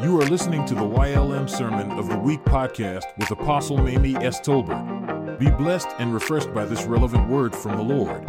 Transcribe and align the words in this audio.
You 0.00 0.20
are 0.20 0.26
listening 0.26 0.64
to 0.66 0.76
the 0.76 0.82
YLM 0.82 1.50
Sermon 1.50 1.90
of 1.90 2.08
the 2.08 2.16
Week 2.16 2.40
podcast 2.44 3.02
with 3.18 3.32
Apostle 3.32 3.78
Mamie 3.78 4.14
S. 4.14 4.40
Tolbert. 4.40 5.40
Be 5.40 5.50
blessed 5.50 5.88
and 5.98 6.14
refreshed 6.14 6.54
by 6.54 6.64
this 6.66 6.84
relevant 6.84 7.28
word 7.28 7.52
from 7.52 7.76
the 7.76 7.82
Lord. 7.82 8.24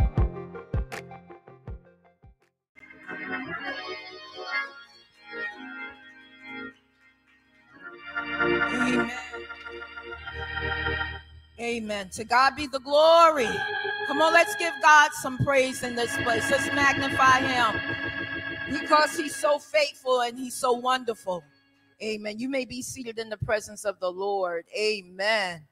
Amen. 8.50 9.12
Amen. 11.60 12.10
To 12.10 12.24
God 12.24 12.56
be 12.56 12.66
the 12.66 12.80
glory. 12.80 13.48
Come 14.08 14.24
on, 14.24 14.34
let's 14.34 14.56
give 14.56 14.74
God 14.82 15.12
some 15.22 15.38
praise 15.38 15.84
in 15.84 15.96
this 15.96 16.18
place. 16.24 16.50
Let's 16.50 16.66
magnify 16.74 17.42
Him 17.42 17.80
because 18.72 19.16
He's 19.16 19.36
so 19.36 19.60
faithful 19.60 20.22
and 20.22 20.36
He's 20.36 20.56
so 20.56 20.72
wonderful. 20.74 21.44
Amen. 22.02 22.40
You 22.40 22.50
may 22.50 22.66
be 22.66 22.82
seated 22.82 23.20
in 23.20 23.30
the 23.30 23.38
presence 23.38 23.84
of 23.86 24.00
the 24.00 24.10
Lord. 24.12 24.66
Amen. 24.78 25.66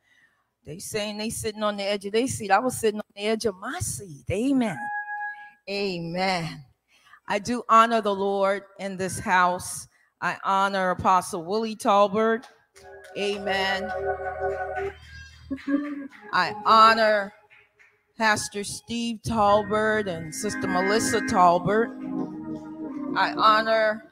They 0.65 0.79
saying 0.79 1.17
they 1.17 1.29
sitting 1.29 1.63
on 1.63 1.77
the 1.77 1.83
edge 1.83 2.05
of 2.05 2.11
their 2.11 2.27
seat. 2.27 2.51
I 2.51 2.59
was 2.59 2.77
sitting 2.77 2.99
on 2.99 3.05
the 3.15 3.21
edge 3.21 3.45
of 3.45 3.55
my 3.55 3.79
seat. 3.79 4.25
Amen. 4.29 4.77
Amen. 5.69 6.65
I 7.29 7.39
do 7.39 7.63
honor 7.69 8.01
the 8.01 8.13
Lord 8.13 8.63
in 8.79 8.97
this 8.97 9.19
house. 9.19 9.87
I 10.19 10.37
honor 10.43 10.91
Apostle 10.91 11.43
Willie 11.43 11.75
Tolbert. 11.75 12.45
Amen. 13.17 13.89
I 16.33 16.53
honor 16.65 17.33
Pastor 18.17 18.63
Steve 18.63 19.19
Tolbert 19.25 20.07
and 20.07 20.33
Sister 20.33 20.67
Melissa 20.67 21.21
Tolbert. 21.21 21.87
I 23.15 23.33
honor 23.33 24.06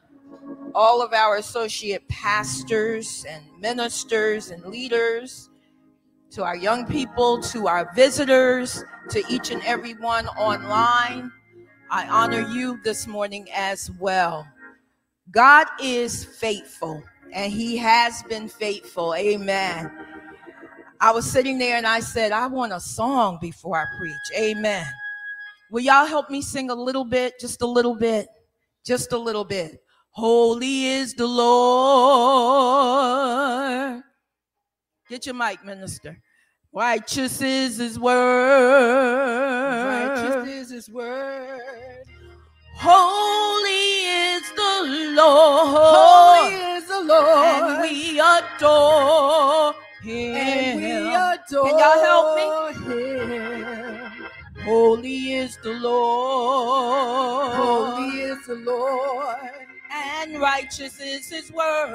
all 0.73 1.01
of 1.01 1.13
our 1.13 1.37
associate 1.37 2.07
pastors 2.09 3.25
and 3.27 3.43
ministers 3.59 4.51
and 4.51 4.63
leaders, 4.65 5.49
to 6.31 6.43
our 6.43 6.55
young 6.55 6.85
people, 6.85 7.41
to 7.41 7.67
our 7.67 7.91
visitors, 7.95 8.83
to 9.09 9.23
each 9.29 9.51
and 9.51 9.61
every 9.63 9.93
one 9.93 10.27
online. 10.29 11.31
I 11.89 12.07
honor 12.07 12.41
you 12.41 12.79
this 12.83 13.07
morning 13.07 13.47
as 13.53 13.89
well. 13.99 14.45
God 15.31 15.67
is 15.81 16.25
faithful 16.25 17.01
and 17.31 17.51
he 17.51 17.77
has 17.77 18.23
been 18.23 18.49
faithful. 18.49 19.15
Amen. 19.15 19.91
I 20.99 21.11
was 21.11 21.29
sitting 21.29 21.57
there 21.57 21.77
and 21.77 21.87
I 21.87 21.99
said, 21.99 22.31
I 22.31 22.47
want 22.47 22.73
a 22.73 22.79
song 22.79 23.37
before 23.41 23.77
I 23.77 23.85
preach. 23.97 24.15
Amen. 24.37 24.85
Will 25.71 25.81
y'all 25.81 26.05
help 26.05 26.29
me 26.29 26.41
sing 26.41 26.69
a 26.69 26.75
little 26.75 27.05
bit? 27.05 27.39
Just 27.39 27.61
a 27.61 27.67
little 27.67 27.95
bit. 27.95 28.27
Just 28.85 29.13
a 29.13 29.17
little 29.17 29.45
bit. 29.45 29.81
Holy 30.15 30.85
is 30.85 31.13
the 31.13 31.27
Lord. 31.27 31.51
Get 35.09 35.25
your 35.25 35.35
mic, 35.35 35.65
minister. 35.65 36.17
Righteous 36.73 37.41
is 37.41 37.75
his 37.75 37.99
word. 37.99 38.15
Righteous 40.15 40.47
is 40.47 40.71
his 40.71 40.89
word. 40.89 42.05
Holy 42.77 44.05
is 44.31 44.43
the 44.51 44.83
Lord. 45.17 45.83
Holy 45.97 46.53
is 46.77 46.87
the 46.87 47.01
Lord. 47.01 47.27
And 47.27 47.81
we 47.81 48.17
adore 48.17 49.73
him. 50.01 50.35
And 50.37 50.79
we 50.79 51.13
adore 51.13 51.67
Can 51.67 51.77
y'all 51.77 51.99
help 52.05 52.37
me? 52.37 52.45
Holy 54.63 55.33
is 55.33 55.57
the 55.57 55.73
Lord. 55.73 57.53
Holy 57.53 58.21
is 58.21 58.45
the 58.47 58.55
Lord. 58.55 59.54
And 60.25 60.41
righteous 60.41 60.99
is 60.99 61.29
his 61.29 61.51
word. 61.51 61.91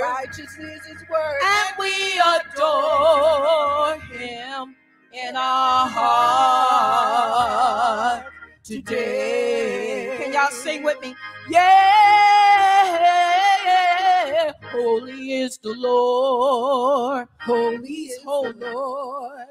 Righteous 0.00 0.56
is 0.56 0.86
his 0.86 1.02
word. 1.10 1.40
And 1.42 1.74
we 1.80 1.92
adore 2.20 3.98
him 4.16 4.76
in 5.12 5.34
our 5.34 5.88
heart 5.88 7.06
today. 8.62 10.16
Can 10.20 10.32
y'all 10.32 10.52
sing 10.52 10.84
with 10.84 11.00
me? 11.00 11.16
Yeah. 11.50 11.66
Holy 14.66 15.32
is 15.40 15.58
the 15.58 15.74
Lord. 15.74 17.26
Holy 17.40 17.88
is 17.88 18.22
holy. 18.24 18.52
the 18.52 18.70
Lord. 18.70 19.48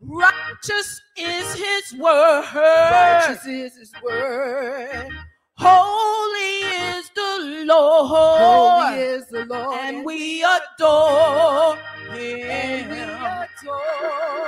Righteous 0.00 1.02
is 1.18 1.54
his 1.54 1.92
word. 2.00 2.46
Righteous 2.54 3.44
is 3.46 3.76
his 3.76 3.94
word. 4.02 5.12
Holy 5.58 6.62
is 6.98 7.10
the 7.14 7.64
Lord. 7.66 8.08
Holy 8.08 9.00
is 9.00 9.26
the 9.28 9.44
Lord. 9.46 9.78
and 9.80 10.04
we 10.04 10.42
adore 10.44 11.76
him. 11.76 12.14
We 12.14 12.42
adore 12.42 13.38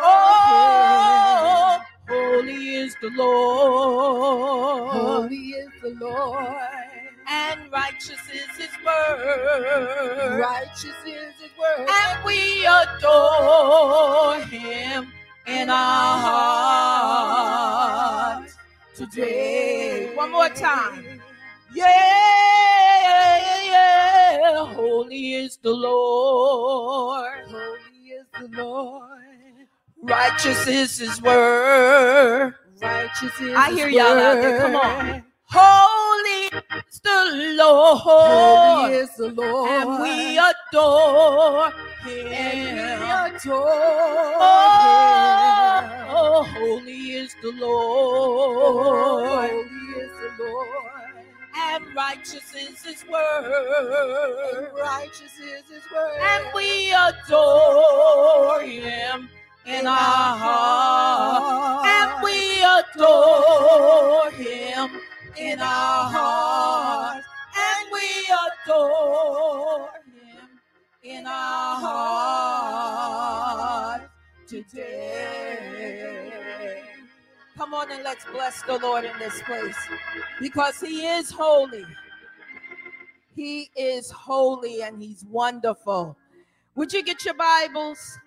Oh, 0.02 1.80
holy 2.08 2.76
is 2.76 2.96
the. 3.00 3.10
Lord, 3.10 4.92
Holy 4.92 5.36
is 5.36 5.70
the 5.82 5.90
Lord. 6.00 6.46
and 7.28 7.60
righteous 7.72 8.20
is 8.32 8.56
his 8.56 8.70
word, 8.84 10.38
Righteous 10.40 10.96
is 11.06 11.34
his 11.40 11.50
word. 11.58 11.88
and 11.88 12.24
we 12.24 12.64
adore 12.66 14.36
him 14.44 15.12
in 15.46 15.70
our 15.70 16.18
hearts 18.30 18.54
today. 18.94 20.09
One 20.20 20.32
more 20.32 20.50
time. 20.50 21.22
Yeah, 21.74 21.86
yeah, 23.64 24.74
holy 24.74 25.32
is 25.36 25.56
the 25.56 25.70
Lord. 25.70 27.46
Holy 27.48 28.08
is 28.18 28.26
the 28.38 28.48
Lord. 28.62 29.66
Righteous 30.02 30.66
is 30.66 30.98
his 30.98 31.22
word. 31.22 32.54
Righteous 32.82 33.40
is 33.40 33.54
I 33.56 33.70
hear 33.70 33.88
y'all 33.88 34.08
out 34.08 34.34
there. 34.34 34.60
Come 34.60 34.76
on. 34.76 35.24
Holy 35.44 36.48
is 36.86 37.00
the 37.00 37.54
Lord. 37.56 37.98
Holy 38.02 38.92
is 38.96 39.10
the 39.16 39.28
Lord. 39.30 39.70
and 39.70 40.02
we 40.02 40.36
adore 40.36 41.70
him. 42.04 42.26
And 42.26 43.00
we 43.00 43.38
adore 43.38 43.72
oh, 44.38 45.80
him. 45.80 46.06
oh, 46.10 46.42
holy 46.42 47.12
is 47.12 47.34
the 47.40 47.52
Lord. 47.52 49.50
holy 49.50 49.79
is 49.96 50.10
the 50.38 50.44
Lord. 50.44 50.68
And 51.56 51.84
righteous 51.96 52.54
is 52.54 52.82
his 52.82 53.02
And 53.02 53.10
word. 53.10 54.70
righteous 54.78 55.38
is 55.38 55.68
his 55.68 55.82
word. 55.92 56.18
And 56.20 56.44
we 56.54 56.92
adore 56.92 58.60
him 58.62 59.28
in 59.66 59.86
our 59.86 60.36
heart. 60.38 61.86
And 61.86 62.22
we 62.24 62.62
adore 62.62 64.30
him 64.30 65.00
in 65.36 65.60
our 65.60 66.10
heart. 66.10 67.22
And 67.56 67.90
we 67.92 68.08
adore 68.66 69.90
him 70.06 70.48
in 71.02 71.26
our 71.26 71.76
heart 73.40 74.02
today. 74.46 76.19
Come 77.60 77.74
on 77.74 77.92
and 77.92 78.02
let's 78.02 78.24
bless 78.24 78.62
the 78.62 78.78
Lord 78.78 79.04
in 79.04 79.12
this 79.18 79.42
place 79.42 79.76
because 80.40 80.80
he 80.80 81.04
is 81.06 81.30
holy. 81.30 81.84
He 83.36 83.68
is 83.76 84.10
holy 84.10 84.80
and 84.80 85.02
he's 85.02 85.26
wonderful. 85.26 86.16
Would 86.74 86.90
you 86.90 87.04
get 87.04 87.22
your 87.22 87.34
Bibles? 87.34 88.18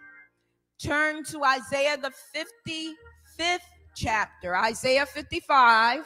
Turn 0.78 1.24
to 1.24 1.44
Isaiah 1.44 1.98
the 1.98 2.12
55th 2.36 3.58
chapter, 3.96 4.56
Isaiah 4.56 5.08
55. 5.08 6.06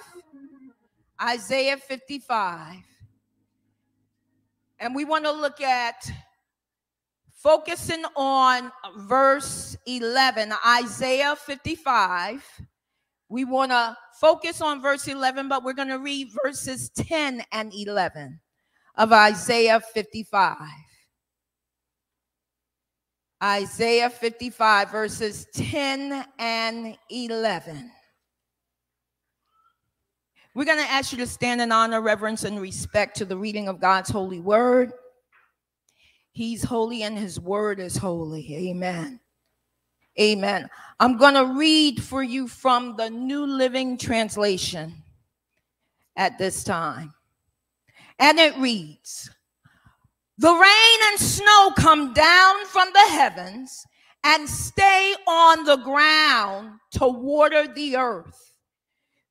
Isaiah 1.22 1.76
55. 1.76 2.78
And 4.80 4.96
we 4.96 5.04
want 5.04 5.26
to 5.26 5.34
look 5.34 5.60
at 5.60 6.10
focusing 7.34 8.06
on 8.16 8.72
verse 9.00 9.76
11, 9.86 10.54
Isaiah 10.66 11.36
55. 11.36 12.42
We 13.30 13.44
want 13.44 13.72
to 13.72 13.96
focus 14.20 14.62
on 14.62 14.82
verse 14.82 15.08
11, 15.08 15.50
but 15.50 15.64
we're 15.64 15.74
going 15.74 15.90
to 15.90 16.00
read 16.00 16.30
verses 16.44 16.90
10 16.96 17.44
and 17.52 17.74
11 17.74 18.40
of 18.96 19.12
Isaiah 19.12 19.80
55. 19.80 20.58
Isaiah 23.44 24.10
55, 24.10 24.92
verses 24.92 25.46
10 25.54 26.26
and 26.40 26.98
11. 27.10 27.92
We're 30.56 30.66
going 30.66 30.84
to 30.84 30.92
ask 30.92 31.12
you 31.12 31.20
to 31.20 31.28
stand 31.28 31.62
in 31.62 31.72
honor, 31.72 32.02
reverence, 32.02 32.44
and 32.44 32.60
respect 32.60 33.16
to 33.18 33.26
the 33.26 33.38
reading 33.38 33.68
of 33.68 33.80
God's 33.80 34.10
holy 34.10 34.40
word. 34.40 34.92
He's 36.32 36.64
holy 36.64 37.04
and 37.04 37.16
his 37.16 37.40
word 37.40 37.80
is 37.80 37.98
holy. 37.98 38.70
Amen. 38.70 39.20
Amen. 40.20 40.70
I'm 41.00 41.18
going 41.18 41.36
to 41.36 41.58
read 41.58 42.02
for 42.02 42.24
you 42.24 42.48
from 42.48 42.96
the 42.96 43.10
New 43.10 43.46
Living 43.46 43.98
Translation 43.98 44.94
at 46.16 46.38
this 46.40 46.64
time. 46.64 47.14
And 48.20 48.40
it 48.40 48.58
reads 48.58 49.30
The 50.40 50.52
rain 50.52 51.00
and 51.12 51.20
snow 51.20 51.72
come 51.78 52.14
down 52.14 52.66
from 52.66 52.90
the 52.94 53.12
heavens 53.12 53.86
and 54.24 54.50
stay 54.50 55.14
on 55.28 55.64
the 55.66 55.78
ground 55.78 56.80
to 56.92 57.08
water 57.08 57.68
the 57.68 57.96
earth. 57.96 58.54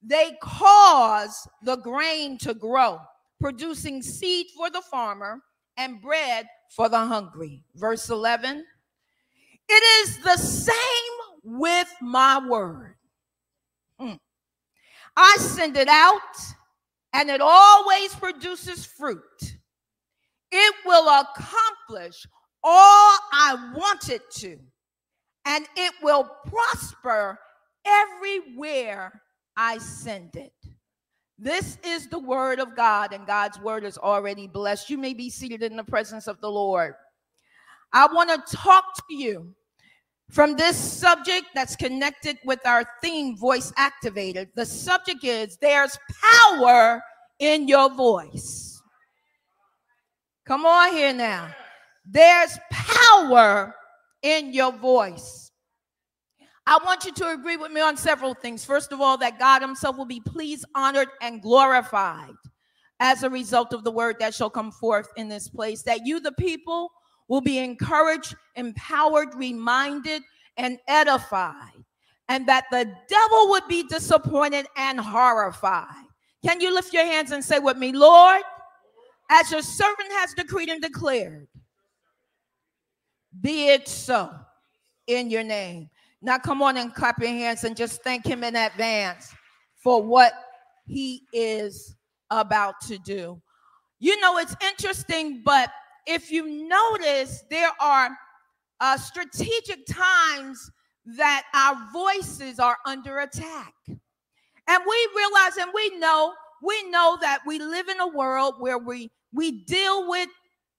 They 0.03 0.37
cause 0.41 1.49
the 1.63 1.77
grain 1.77 2.39
to 2.39 2.55
grow, 2.55 3.01
producing 3.41 4.03
seed 4.03 4.47
for 4.57 4.71
the 4.71 4.83
farmer 4.83 5.41
and 5.77 6.01
bread 6.01 6.47
for 6.71 6.89
the 6.89 6.99
hungry. 6.99 7.65
Verse 7.75 8.09
11 8.09 8.65
It 9.69 9.83
is 10.09 10.19
the 10.19 10.37
same 10.37 10.75
with 11.43 11.89
my 12.01 12.41
word. 12.47 12.95
Mm. 14.01 14.19
I 15.17 15.37
send 15.39 15.77
it 15.77 15.89
out, 15.89 16.21
and 17.13 17.31
it 17.31 17.41
always 17.41 18.15
produces 18.15 18.85
fruit. 18.85 19.57
It 20.53 20.75
will 20.85 21.09
accomplish 21.09 22.27
all 22.63 23.19
I 23.33 23.73
want 23.75 24.09
it 24.11 24.23
to, 24.37 24.59
and 25.45 25.67
it 25.77 25.93
will 26.03 26.31
prosper 26.47 27.39
everywhere 27.85 29.21
I 29.57 29.79
send 29.79 30.37
it. 30.37 30.53
This 31.39 31.79
is 31.85 32.09
the 32.09 32.19
word 32.19 32.61
of 32.61 32.75
God, 32.75 33.13
and 33.13 33.27
God's 33.27 33.61
word 33.61 33.85
is 33.85 33.99
already 33.99 34.47
blessed. 34.47 34.89
You 34.91 34.99
may 34.99 35.13
be 35.13 35.29
seated 35.29 35.63
in 35.63 35.77
the 35.77 35.85
presence 35.85 36.27
of 36.29 36.41
the 36.41 36.51
Lord. 36.51 36.95
I 37.93 38.07
want 38.13 38.31
to 38.31 38.57
talk 38.57 38.85
to 38.97 39.15
you 39.15 39.55
from 40.31 40.57
this 40.57 40.77
subject 40.77 41.47
that's 41.55 41.77
connected 41.77 42.39
with 42.45 42.65
our 42.67 42.85
theme, 43.03 43.37
voice 43.37 43.73
activated. 43.77 44.49
The 44.55 44.67
subject 44.67 45.25
is 45.25 45.57
there's 45.61 45.97
power 46.23 47.03
in 47.39 47.69
your 47.69 47.95
voice. 47.95 48.81
Come 50.47 50.65
on 50.65 50.93
here 50.93 51.13
now. 51.13 51.49
There's 52.05 52.59
power 52.71 53.75
in 54.23 54.53
your 54.53 54.73
voice. 54.73 55.51
I 56.67 56.79
want 56.85 57.05
you 57.05 57.13
to 57.13 57.31
agree 57.31 57.57
with 57.57 57.71
me 57.71 57.81
on 57.81 57.97
several 57.97 58.35
things. 58.35 58.65
First 58.65 58.93
of 58.93 59.01
all, 59.01 59.17
that 59.19 59.39
God 59.39 59.63
Himself 59.63 59.97
will 59.97 60.05
be 60.05 60.21
pleased, 60.21 60.65
honored, 60.75 61.09
and 61.21 61.41
glorified 61.41 62.35
as 62.99 63.23
a 63.23 63.31
result 63.31 63.73
of 63.73 63.85
the 63.85 63.91
word 63.91 64.17
that 64.19 64.35
shall 64.35 64.51
come 64.51 64.73
forth 64.73 65.09
in 65.17 65.29
this 65.29 65.49
place. 65.49 65.83
That 65.83 66.05
you, 66.05 66.19
the 66.19 66.33
people, 66.33 66.91
will 67.29 67.41
be 67.41 67.59
encouraged, 67.59 68.35
empowered, 68.55 69.35
reminded, 69.35 70.23
and 70.57 70.79
edified. 70.89 71.73
And 72.29 72.47
that 72.49 72.65
the 72.71 72.85
devil 73.09 73.51
would 73.51 73.69
be 73.69 73.85
disappointed 73.85 74.67
and 74.77 74.99
horrified. 74.99 76.07
Can 76.45 76.61
you 76.61 76.75
lift 76.75 76.93
your 76.93 77.05
hands 77.05 77.31
and 77.31 77.45
say 77.45 77.59
with 77.59 77.77
me, 77.77 77.93
Lord, 77.93 78.43
as 79.31 79.51
your 79.51 79.63
servant 79.63 80.11
has 80.13 80.35
decreed 80.35 80.69
and 80.69 80.81
declared, 80.81 81.49
be 83.41 83.69
it 83.69 83.89
so 83.89 84.31
in 85.07 85.31
your 85.31 85.43
name. 85.43 85.91
Now, 86.23 86.39
come 86.39 86.63
on 86.63 86.77
and 86.77 86.95
clap 86.95 87.21
your 87.21 87.29
hands 87.29 87.65
and 87.65 87.77
just 87.77 88.03
thank 88.03 88.27
him 88.27 88.43
in 88.43 88.57
advance 88.57 89.33
for 89.77 90.03
what 90.03 90.33
he 90.87 91.23
is 91.33 91.95
about 92.31 92.81
to 92.83 92.99
do. 92.99 93.41
You 93.99 94.21
know, 94.21 94.39
it's 94.39 94.57
interesting, 94.63 95.43
but 95.45 95.71
if 96.07 96.31
you 96.31 96.69
notice, 96.69 97.45
there 97.51 97.71
are 97.81 98.11
uh, 98.81 98.97
strategic 98.97 99.87
times 99.87 100.71
that 101.17 101.45
our 101.55 101.77
voices 101.93 102.59
are 102.59 102.77
under 102.87 103.21
attack. 103.21 103.73
And 103.89 104.83
we 104.89 105.09
realize 105.17 105.57
and 105.59 105.71
we 105.75 105.97
know, 105.99 106.35
we 106.63 106.91
know 106.91 107.17
that 107.21 107.41
we 107.47 107.59
live 107.59 107.89
in 107.89 108.01
a 108.01 108.09
world 108.09 108.55
where 108.59 108.79
we 108.79 109.11
we 109.33 109.65
deal 109.65 110.09
with 110.09 110.29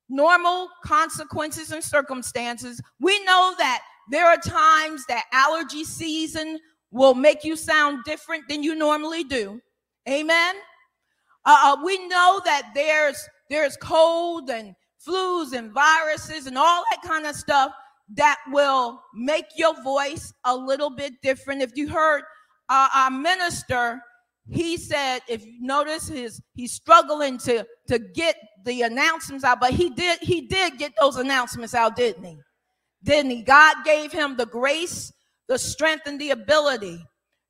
normal 0.10 0.70
consequences 0.84 1.72
and 1.72 1.84
circumstances. 1.84 2.82
We 3.00 3.24
know 3.24 3.54
that 3.58 3.82
there 4.10 4.26
are 4.26 4.38
times 4.38 5.06
that 5.08 5.26
allergy 5.32 5.84
season 5.84 6.60
will 6.92 7.14
make 7.14 7.44
you 7.44 7.56
sound 7.56 8.04
different 8.06 8.44
than 8.50 8.64
you 8.64 8.74
normally 8.74 9.24
do. 9.24 9.62
Amen. 10.10 10.56
Uh, 11.46 11.58
uh, 11.64 11.78
we 11.84 12.08
know 12.08 12.42
that 12.46 12.72
there's 12.74 13.28
there's 13.50 13.78
cold 13.78 14.50
and 14.50 14.76
flus 15.06 15.54
and 15.54 15.72
viruses 15.72 16.48
and 16.48 16.58
all 16.58 16.84
that 16.92 17.02
kind 17.08 17.26
of 17.26 17.36
stuff 17.36 17.72
that 18.14 18.38
will 18.52 19.02
make 19.14 19.46
your 19.56 19.82
voice 19.84 20.34
a 20.46 20.56
little 20.56 20.90
bit 20.90 21.14
different. 21.22 21.62
If 21.62 21.76
you 21.76 21.90
heard 21.90 22.24
uh, 22.70 22.88
our 22.96 23.12
minister, 23.12 24.02
he 24.50 24.78
said, 24.78 25.20
if 25.28 25.46
you 25.46 25.58
notice 25.60 26.08
his 26.08 26.42
he's 26.54 26.72
struggling 26.72 27.38
to 27.40 27.66
to 27.88 28.00
get 28.00 28.38
the 28.64 28.84
announcements 28.84 29.44
out, 29.44 29.60
but 29.60 29.72
he 29.72 29.90
did 29.90 30.20
he 30.20 30.42
did 30.42 30.78
get 30.78 30.94
those 31.00 31.18
announcements 31.18 31.74
out, 31.74 31.96
didn't 31.96 32.24
he? 32.24 32.38
didn't 33.04 33.32
he? 33.32 33.42
God 33.42 33.78
gave 33.86 34.12
him 34.12 34.36
the 34.38 34.46
grace, 34.46 35.14
the 35.48 35.58
strength, 35.58 36.08
and 36.08 36.20
the 36.20 36.32
ability 36.32 37.04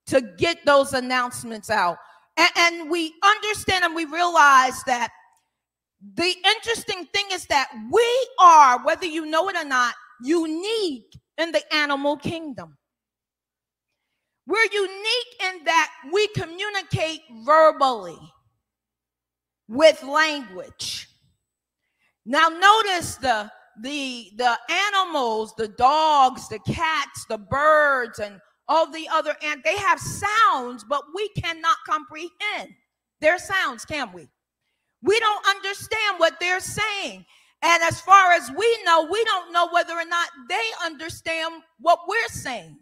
to 0.08 0.22
get 0.38 0.66
those 0.66 0.94
announcements 0.94 1.70
out. 1.70 1.98
And, 2.38 2.50
and 2.56 2.90
we 2.90 3.14
understand 3.24 3.84
and 3.84 3.96
we 3.96 4.06
realize 4.06 4.82
that 4.86 5.10
the 6.16 6.36
interesting 6.46 7.06
thing 7.14 7.26
is 7.32 7.46
that 7.48 7.70
we 7.92 8.28
are, 8.40 8.84
whether 8.86 9.06
you 9.06 9.26
know 9.26 9.50
it 9.50 9.56
or 9.56 9.66
not, 9.66 9.96
unique 10.22 11.18
in 11.38 11.52
the 11.52 11.62
animal 11.74 12.18
kingdom. 12.18 12.78
We're 14.46 14.64
unique 14.72 15.42
in 15.44 15.64
that 15.66 15.92
we 16.14 16.28
communicate 16.28 17.22
verbally 17.44 18.18
with 19.68 20.02
language. 20.04 21.10
Now, 22.26 22.48
notice 22.48 23.16
the 23.16 23.52
the 23.82 24.32
the 24.38 24.58
animals 24.70 25.54
the 25.56 25.68
dogs 25.68 26.48
the 26.50 26.60
cats 26.60 27.26
the 27.30 27.38
birds 27.38 28.20
and 28.20 28.40
all 28.68 28.90
the 28.92 29.08
other 29.12 29.36
and 29.44 29.62
they 29.64 29.78
have 29.78 30.00
sounds 30.00 30.84
but 30.84 31.04
we 31.16 31.30
cannot 31.30 31.78
comprehend 31.88 32.74
their 33.22 33.38
sounds 33.38 33.86
can 33.86 34.12
we 34.14 34.28
we 35.08 35.20
don't 35.20 35.48
understand 35.48 36.18
what 36.18 36.40
they're 36.40 36.60
saying. 36.60 37.26
And 37.64 37.84
as 37.84 38.00
far 38.02 38.34
as 38.34 38.52
we 38.56 38.80
know 38.84 39.08
we 39.10 39.24
don't 39.24 39.52
know 39.52 39.70
whether 39.72 39.94
or 39.94 40.06
not 40.06 40.30
they 40.48 40.64
understand 40.84 41.64
what 41.80 42.00
we're 42.08 42.28
saying. 42.28 42.78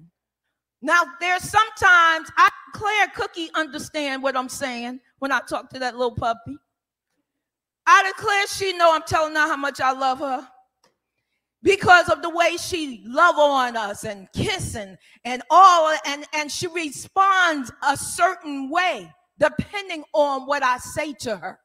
Now 0.82 1.04
there's 1.20 1.44
sometimes 1.44 2.30
i 2.38 2.50
declare 2.74 3.08
cookie 3.16 3.50
understand 3.56 4.22
what 4.22 4.36
i'm 4.36 4.50
saying 4.50 5.00
when 5.20 5.32
i 5.32 5.40
talk 5.48 5.70
to 5.70 5.80
that 5.80 5.96
little 5.96 6.16
puppy. 6.16 6.58
I 7.88 8.12
declare 8.16 8.48
she 8.48 8.74
know 8.74 8.94
i'm 8.94 9.04
telling 9.04 9.36
her 9.36 9.48
how 9.48 9.56
much 9.56 9.80
i 9.80 9.94
love 9.94 10.20
her 10.20 10.48
because 11.64 12.10
of 12.10 12.22
the 12.22 12.30
way 12.30 12.58
she 12.58 13.02
love 13.06 13.38
on 13.38 13.78
us 13.78 14.04
and 14.04 14.28
kissing 14.34 14.98
and 15.24 15.42
all 15.50 15.96
and 16.06 16.26
and 16.34 16.52
she 16.52 16.68
responds 16.68 17.72
a 17.88 17.96
certain 17.96 18.70
way 18.70 19.12
depending 19.40 20.04
on 20.14 20.46
what 20.48 20.64
I 20.64 20.78
say 20.78 21.14
to 21.22 21.38
her. 21.38 21.60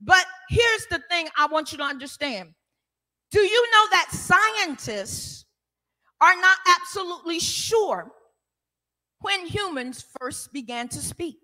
But 0.00 0.24
here's 0.48 0.86
the 0.90 1.00
thing 1.10 1.28
I 1.36 1.46
want 1.46 1.72
you 1.72 1.78
to 1.78 1.84
understand. 1.84 2.54
Do 3.30 3.40
you 3.40 3.70
know 3.72 3.86
that 3.90 4.08
scientists 4.10 5.44
are 6.20 6.36
not 6.36 6.56
absolutely 6.80 7.40
sure 7.40 8.10
when 9.20 9.46
humans 9.46 10.04
first 10.18 10.52
began 10.52 10.88
to 10.88 10.98
speak? 10.98 11.38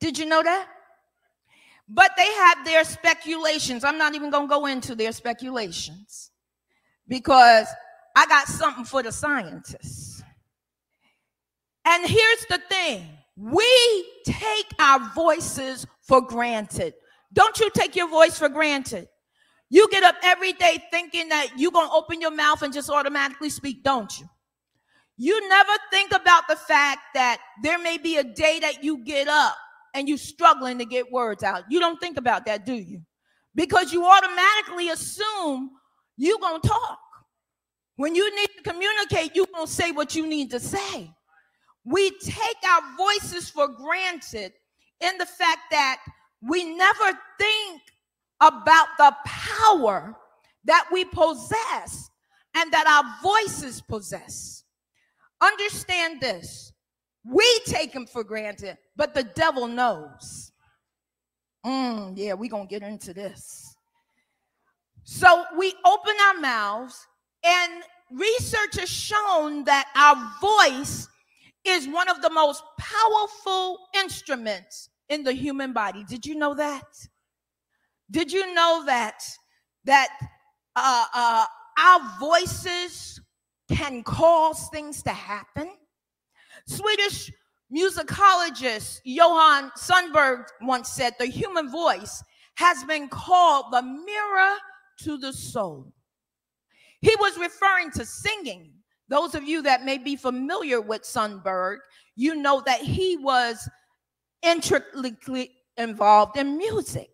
Did 0.00 0.18
you 0.18 0.26
know 0.26 0.42
that? 0.42 0.68
But 1.88 2.12
they 2.16 2.32
have 2.32 2.64
their 2.64 2.84
speculations. 2.84 3.84
I'm 3.84 3.98
not 3.98 4.14
even 4.14 4.30
going 4.30 4.48
to 4.48 4.54
go 4.54 4.66
into 4.66 4.94
their 4.94 5.12
speculations 5.12 6.30
because 7.08 7.66
I 8.16 8.26
got 8.26 8.46
something 8.46 8.84
for 8.84 9.02
the 9.02 9.12
scientists. 9.12 10.22
And 11.84 12.06
here's 12.06 12.46
the 12.48 12.58
thing 12.68 13.06
we 13.36 14.06
take 14.24 14.66
our 14.78 15.00
voices 15.14 15.86
for 16.02 16.20
granted. 16.20 16.94
Don't 17.34 17.58
you 17.60 17.68
take 17.74 17.94
your 17.94 18.08
voice 18.08 18.38
for 18.38 18.48
granted? 18.48 19.08
You 19.68 19.88
get 19.90 20.04
up 20.04 20.16
every 20.22 20.52
day 20.52 20.82
thinking 20.90 21.28
that 21.28 21.48
you're 21.56 21.72
going 21.72 21.88
to 21.88 21.92
open 21.92 22.20
your 22.20 22.30
mouth 22.30 22.62
and 22.62 22.72
just 22.72 22.88
automatically 22.88 23.50
speak, 23.50 23.82
don't 23.82 24.18
you? 24.18 24.26
You 25.16 25.48
never 25.48 25.72
think 25.92 26.12
about 26.12 26.48
the 26.48 26.56
fact 26.56 27.00
that 27.14 27.40
there 27.62 27.78
may 27.78 27.98
be 27.98 28.16
a 28.16 28.24
day 28.24 28.60
that 28.60 28.82
you 28.82 29.04
get 29.04 29.28
up 29.28 29.56
and 29.94 30.08
you're 30.08 30.18
struggling 30.18 30.78
to 30.78 30.84
get 30.84 31.10
words 31.10 31.42
out. 31.42 31.64
You 31.68 31.80
don't 31.80 32.00
think 32.00 32.16
about 32.16 32.46
that, 32.46 32.64
do 32.64 32.74
you? 32.74 33.02
Because 33.54 33.92
you 33.92 34.04
automatically 34.04 34.90
assume 34.90 35.70
you're 36.16 36.38
going 36.38 36.60
to 36.60 36.68
talk. 36.68 36.98
When 37.96 38.14
you 38.14 38.34
need 38.34 38.48
to 38.56 38.70
communicate, 38.70 39.36
you're 39.36 39.46
going 39.54 39.66
to 39.66 39.72
say 39.72 39.92
what 39.92 40.16
you 40.16 40.26
need 40.26 40.50
to 40.50 40.58
say. 40.58 41.12
We 41.84 42.10
take 42.20 42.56
our 42.68 42.82
voices 42.96 43.48
for 43.50 43.68
granted 43.68 44.52
in 45.00 45.18
the 45.18 45.26
fact 45.26 45.60
that 45.70 46.00
we 46.46 46.76
never 46.76 47.18
think 47.38 47.82
about 48.40 48.88
the 48.98 49.14
power 49.24 50.14
that 50.64 50.86
we 50.92 51.04
possess 51.04 52.10
and 52.54 52.72
that 52.72 52.86
our 52.86 53.22
voices 53.22 53.80
possess. 53.80 54.64
Understand 55.40 56.20
this. 56.20 56.72
We 57.24 57.60
take 57.66 57.92
them 57.92 58.06
for 58.06 58.22
granted, 58.22 58.76
but 58.96 59.14
the 59.14 59.24
devil 59.24 59.66
knows. 59.66 60.52
Mm, 61.64 62.14
yeah, 62.16 62.34
we're 62.34 62.50
going 62.50 62.68
to 62.68 62.78
get 62.78 62.86
into 62.86 63.14
this. 63.14 63.74
So 65.04 65.44
we 65.58 65.72
open 65.86 66.14
our 66.28 66.40
mouths, 66.40 67.06
and 67.42 67.82
research 68.10 68.78
has 68.78 68.90
shown 68.90 69.64
that 69.64 69.86
our 69.96 70.32
voice 70.40 71.08
is 71.64 71.88
one 71.88 72.08
of 72.08 72.20
the 72.20 72.30
most 72.30 72.62
powerful 72.78 73.78
instruments 73.94 74.90
in 75.08 75.22
the 75.22 75.32
human 75.32 75.72
body. 75.72 76.04
Did 76.08 76.24
you 76.26 76.34
know 76.34 76.54
that? 76.54 76.84
Did 78.10 78.32
you 78.32 78.54
know 78.54 78.84
that 78.86 79.22
that 79.84 80.08
uh, 80.76 81.06
uh, 81.14 81.46
our 81.78 82.18
voices 82.18 83.20
can 83.70 84.02
cause 84.02 84.68
things 84.70 85.02
to 85.02 85.10
happen? 85.10 85.70
Swedish 86.66 87.30
musicologist 87.74 89.00
Johan 89.04 89.70
Sundberg 89.76 90.44
once 90.62 90.90
said, 90.90 91.14
"The 91.18 91.26
human 91.26 91.70
voice 91.70 92.22
has 92.56 92.84
been 92.84 93.08
called 93.08 93.66
the 93.72 93.82
mirror 93.82 94.56
to 95.00 95.18
the 95.18 95.32
soul." 95.32 95.92
He 97.00 97.14
was 97.20 97.36
referring 97.38 97.90
to 97.92 98.06
singing. 98.06 98.72
Those 99.08 99.34
of 99.34 99.44
you 99.44 99.60
that 99.62 99.84
may 99.84 99.98
be 99.98 100.16
familiar 100.16 100.80
with 100.80 101.02
Sundberg, 101.02 101.78
you 102.16 102.34
know 102.34 102.62
that 102.64 102.80
he 102.80 103.18
was 103.18 103.68
intricately 104.44 105.50
involved 105.76 106.36
in 106.36 106.56
music. 106.56 107.10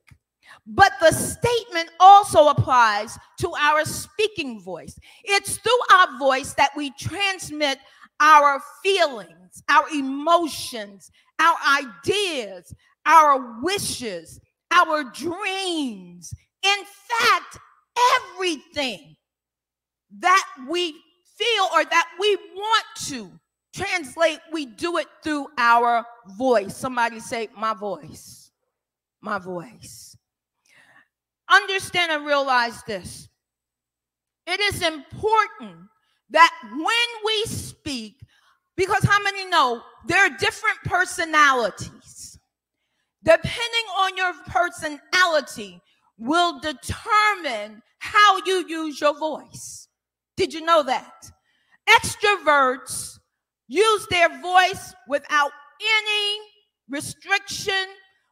But 0.67 0.93
the 1.01 1.13
statement 1.13 1.91
also 1.99 2.49
applies 2.49 3.19
to 3.41 3.53
our 3.59 3.85
speaking 3.85 4.61
voice. 4.61 4.99
It's 5.25 5.57
through 5.57 5.81
our 5.93 6.19
voice 6.19 6.55
that 6.55 6.71
we 6.77 6.91
transmit 6.99 7.79
our 8.21 8.61
feelings, 8.83 9.63
our 9.69 9.89
emotions, 9.95 11.11
our 11.41 11.57
ideas, 11.79 12.75
our 13.07 13.61
wishes, 13.63 14.41
our 14.71 15.05
dreams. 15.05 16.35
In 16.63 16.85
fact, 16.85 17.59
everything 18.37 19.17
that 20.19 20.45
we 20.69 20.93
feel 21.37 21.69
or 21.75 21.85
that 21.85 22.09
we 22.21 22.37
want 22.55 22.85
to 23.07 23.31
translate, 23.75 24.41
we 24.53 24.67
do 24.67 24.99
it 24.99 25.07
through 25.23 25.49
our 25.59 26.05
voice. 26.37 26.77
Somebody 26.77 27.21
say, 27.21 27.49
My 27.57 27.75
voice. 27.75 28.51
My 29.21 29.39
voice. 29.39 30.17
Understand 31.49 32.13
and 32.13 32.27
realize 32.27 32.83
this. 32.85 33.29
It 34.47 34.61
is 34.61 34.83
important 34.83 35.77
that 36.31 36.53
when 36.73 37.25
we 37.25 37.45
speak, 37.45 38.21
because 38.77 39.05
how 39.05 39.23
many 39.23 39.47
know 39.47 39.83
there 40.07 40.25
are 40.25 40.37
different 40.39 40.79
personalities? 40.85 42.39
Depending 43.23 43.87
on 43.99 44.17
your 44.17 44.33
personality, 44.47 45.81
will 46.19 46.61
determine 46.61 47.83
how 47.99 48.39
you 48.47 48.67
use 48.67 49.01
your 49.01 49.19
voice. 49.19 49.89
Did 50.37 50.55
you 50.55 50.63
know 50.63 50.83
that? 50.83 51.31
Extroverts 51.89 53.20
use 53.71 54.07
their 54.11 54.29
voice 54.43 54.95
without 55.07 55.53
any 55.81 56.39
restriction, 56.89 57.87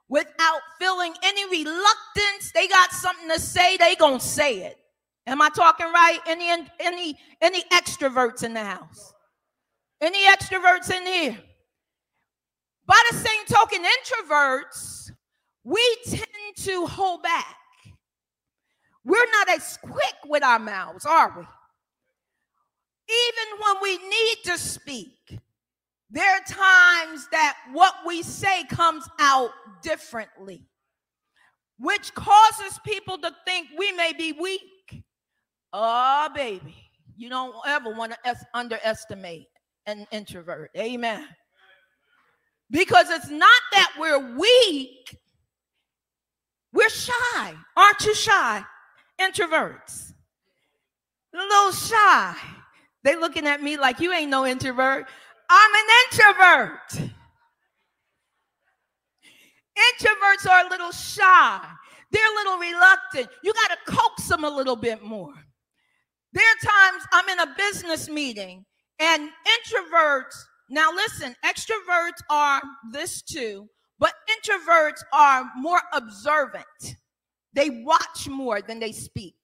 without 0.08 0.60
feeling 0.80 1.14
any 1.22 1.48
reluctance. 1.48 2.50
They 2.52 2.66
got 2.66 2.90
something 2.90 3.28
to 3.30 3.38
say, 3.38 3.76
they 3.76 3.94
to 3.94 4.20
say 4.20 4.62
it. 4.62 4.76
Am 5.26 5.40
I 5.40 5.48
talking 5.50 5.86
right? 5.86 6.18
Any 6.26 6.50
any 6.80 7.14
any 7.40 7.62
extroverts 7.72 8.42
in 8.42 8.54
the 8.54 8.64
house? 8.64 9.14
Any 10.00 10.26
extroverts 10.26 10.90
in 10.90 11.06
here? 11.06 11.38
By 12.86 13.00
the 13.10 13.16
same 13.16 13.44
token, 13.46 13.84
introverts, 13.84 15.10
we 15.62 15.96
tend 16.06 16.24
to 16.64 16.86
hold 16.86 17.22
back. 17.22 17.56
We're 19.04 19.30
not 19.32 19.50
as 19.50 19.78
quick 19.82 20.14
with 20.26 20.42
our 20.42 20.58
mouths, 20.58 21.04
are 21.04 21.34
we? 21.38 21.44
Even 23.08 23.60
when 23.60 23.82
we 23.82 24.08
need 24.08 24.36
to 24.44 24.58
speak, 24.58 25.38
there 26.10 26.36
are 26.36 26.40
times 26.40 27.28
that 27.32 27.56
what 27.72 27.94
we 28.06 28.22
say 28.22 28.64
comes 28.64 29.08
out 29.18 29.50
differently, 29.82 30.62
which 31.78 32.14
causes 32.14 32.78
people 32.84 33.18
to 33.18 33.30
think 33.46 33.68
we 33.78 33.92
may 33.92 34.12
be 34.12 34.32
weak. 34.32 35.02
Oh, 35.72 36.28
baby, 36.34 36.74
you 37.16 37.28
don't 37.28 37.54
ever 37.66 37.94
want 37.94 38.12
to 38.12 38.18
es- 38.26 38.44
underestimate 38.54 39.48
an 39.86 40.06
introvert. 40.10 40.70
Amen. 40.76 41.26
Because 42.70 43.10
it's 43.10 43.30
not 43.30 43.62
that 43.72 43.92
we're 43.98 44.36
weak, 44.36 45.16
we're 46.72 46.88
shy. 46.90 47.54
Aren't 47.76 48.04
you 48.04 48.14
shy? 48.14 48.62
Introverts. 49.20 50.12
A 51.34 51.38
little 51.38 51.72
shy. 51.72 52.34
They 53.08 53.16
looking 53.16 53.46
at 53.46 53.62
me 53.62 53.78
like 53.78 54.00
you 54.00 54.12
ain't 54.12 54.30
no 54.30 54.44
introvert. 54.44 55.06
I'm 55.48 55.74
an 55.74 55.86
introvert. 56.04 57.10
Introverts 59.78 60.46
are 60.46 60.66
a 60.66 60.68
little 60.68 60.92
shy. 60.92 61.60
They're 62.12 62.30
a 62.30 62.34
little 62.34 62.58
reluctant. 62.58 63.30
You 63.42 63.54
got 63.54 63.70
to 63.70 63.92
coax 63.96 64.28
them 64.28 64.44
a 64.44 64.50
little 64.50 64.76
bit 64.76 65.02
more. 65.02 65.32
There 66.34 66.44
are 66.44 66.70
times 66.70 67.02
I'm 67.10 67.30
in 67.30 67.40
a 67.40 67.54
business 67.56 68.10
meeting 68.10 68.66
and 68.98 69.22
introverts, 69.22 70.34
now 70.68 70.92
listen, 70.92 71.34
extroverts 71.46 72.20
are 72.28 72.60
this 72.92 73.22
too, 73.22 73.70
but 73.98 74.12
introverts 74.36 75.00
are 75.14 75.46
more 75.56 75.80
observant. 75.94 76.66
They 77.54 77.70
watch 77.70 78.28
more 78.28 78.60
than 78.60 78.78
they 78.80 78.92
speak. 78.92 79.34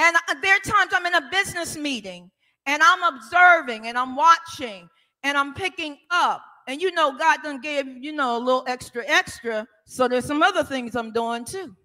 And 0.00 0.16
there 0.42 0.56
are 0.56 0.60
times 0.60 0.92
I'm 0.94 1.04
in 1.04 1.14
a 1.14 1.28
business 1.30 1.76
meeting 1.76 2.30
and 2.64 2.82
I'm 2.82 3.14
observing 3.14 3.86
and 3.86 3.98
I'm 3.98 4.16
watching 4.16 4.88
and 5.22 5.36
I'm 5.36 5.52
picking 5.52 5.98
up. 6.10 6.42
And 6.66 6.80
you 6.80 6.90
know, 6.92 7.18
God 7.18 7.40
done 7.42 7.60
gave, 7.60 7.86
you 7.86 8.12
know, 8.12 8.38
a 8.38 8.40
little 8.40 8.64
extra, 8.66 9.04
extra. 9.06 9.66
So 9.84 10.08
there's 10.08 10.24
some 10.24 10.42
other 10.42 10.64
things 10.64 10.96
I'm 10.96 11.12
doing 11.12 11.44
too. 11.44 11.76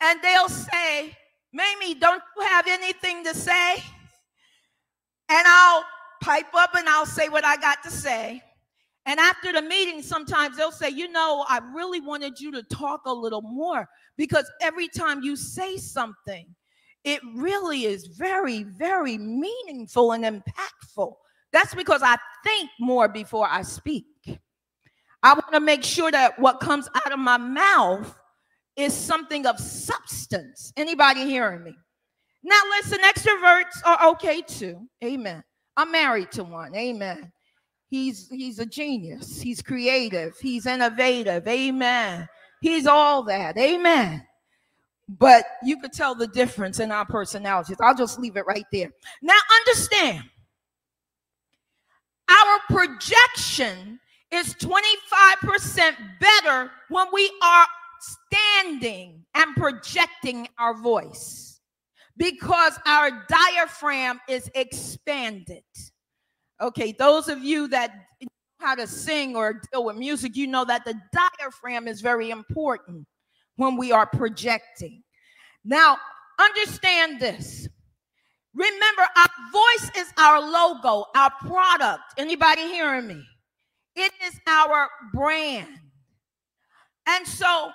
And 0.00 0.22
they'll 0.22 0.48
say, 0.48 1.14
Mamie, 1.52 1.94
don't 1.94 2.22
you 2.38 2.46
have 2.46 2.66
anything 2.68 3.22
to 3.24 3.34
say? 3.34 3.74
And 5.28 5.44
I'll 5.46 5.84
pipe 6.22 6.54
up 6.54 6.74
and 6.74 6.88
I'll 6.88 7.04
say 7.04 7.28
what 7.28 7.44
I 7.44 7.56
got 7.58 7.82
to 7.82 7.90
say. 7.90 8.42
And 9.04 9.20
after 9.20 9.52
the 9.52 9.60
meeting, 9.60 10.00
sometimes 10.00 10.56
they'll 10.56 10.72
say, 10.72 10.88
You 10.88 11.08
know, 11.08 11.44
I 11.50 11.60
really 11.74 12.00
wanted 12.00 12.40
you 12.40 12.50
to 12.52 12.62
talk 12.62 13.02
a 13.04 13.12
little 13.12 13.42
more 13.42 13.86
because 14.16 14.50
every 14.62 14.88
time 14.88 15.22
you 15.22 15.36
say 15.36 15.76
something, 15.76 16.46
it 17.04 17.20
really 17.34 17.84
is 17.84 18.06
very, 18.06 18.62
very 18.62 19.18
meaningful 19.18 20.12
and 20.12 20.24
impactful. 20.24 21.14
That's 21.52 21.74
because 21.74 22.02
I 22.02 22.16
think 22.42 22.70
more 22.80 23.08
before 23.08 23.46
I 23.48 23.62
speak. 23.62 24.06
I 25.22 25.32
want 25.34 25.52
to 25.52 25.60
make 25.60 25.84
sure 25.84 26.10
that 26.10 26.38
what 26.38 26.60
comes 26.60 26.88
out 26.94 27.12
of 27.12 27.18
my 27.18 27.36
mouth 27.36 28.18
is 28.76 28.92
something 28.92 29.46
of 29.46 29.58
substance. 29.60 30.72
Anybody 30.76 31.24
hearing 31.24 31.62
me? 31.62 31.74
Now, 32.42 32.60
listen, 32.70 32.98
extroverts 32.98 33.86
are 33.86 34.10
okay 34.10 34.42
too. 34.42 34.88
Amen. 35.02 35.44
I'm 35.76 35.92
married 35.92 36.32
to 36.32 36.44
one. 36.44 36.74
Amen. 36.74 37.32
He's 37.88 38.28
he's 38.28 38.58
a 38.58 38.66
genius. 38.66 39.40
He's 39.40 39.62
creative. 39.62 40.36
He's 40.40 40.66
innovative. 40.66 41.46
Amen. 41.46 42.28
He's 42.60 42.86
all 42.86 43.22
that. 43.24 43.56
Amen 43.56 44.26
but 45.08 45.44
you 45.62 45.78
could 45.80 45.92
tell 45.92 46.14
the 46.14 46.26
difference 46.26 46.80
in 46.80 46.90
our 46.90 47.04
personalities. 47.04 47.76
I'll 47.80 47.94
just 47.94 48.18
leave 48.18 48.36
it 48.36 48.46
right 48.46 48.66
there. 48.72 48.90
Now, 49.22 49.34
understand 49.60 50.24
our 52.28 52.58
projection 52.68 54.00
is 54.30 54.54
25% 54.54 55.96
better 56.20 56.70
when 56.88 57.06
we 57.12 57.30
are 57.42 57.66
standing 58.00 59.24
and 59.34 59.54
projecting 59.56 60.48
our 60.58 60.74
voice 60.74 61.60
because 62.16 62.78
our 62.86 63.24
diaphragm 63.28 64.20
is 64.28 64.50
expanded. 64.54 65.62
Okay, 66.60 66.94
those 66.98 67.28
of 67.28 67.40
you 67.40 67.68
that 67.68 67.92
know 68.22 68.28
how 68.60 68.74
to 68.74 68.86
sing 68.86 69.36
or 69.36 69.60
deal 69.72 69.84
with 69.84 69.96
music, 69.96 70.36
you 70.36 70.46
know 70.46 70.64
that 70.64 70.84
the 70.84 70.94
diaphragm 71.12 71.88
is 71.88 72.00
very 72.00 72.30
important 72.30 73.06
when 73.56 73.76
we 73.76 73.92
are 73.92 74.06
projecting. 74.06 75.02
Now, 75.64 75.96
understand 76.38 77.20
this. 77.20 77.68
Remember, 78.54 79.02
our 79.16 79.28
voice 79.52 79.90
is 79.96 80.12
our 80.18 80.40
logo, 80.40 81.06
our 81.16 81.30
product. 81.40 82.02
Anybody 82.16 82.62
hearing 82.62 83.08
me? 83.08 83.24
It 83.96 84.12
is 84.24 84.38
our 84.46 84.88
brand. 85.12 85.68
And 87.06 87.26
so, 87.26 87.70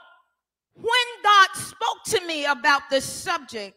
when 0.75 1.05
God 1.23 1.47
spoke 1.55 2.03
to 2.07 2.25
me 2.25 2.45
about 2.45 2.83
this 2.89 3.05
subject, 3.05 3.75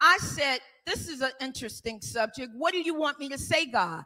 I 0.00 0.18
said, 0.18 0.60
This 0.86 1.08
is 1.08 1.20
an 1.20 1.32
interesting 1.40 2.00
subject. 2.00 2.52
What 2.56 2.72
do 2.72 2.80
you 2.80 2.94
want 2.94 3.18
me 3.18 3.28
to 3.28 3.38
say, 3.38 3.66
God? 3.66 4.04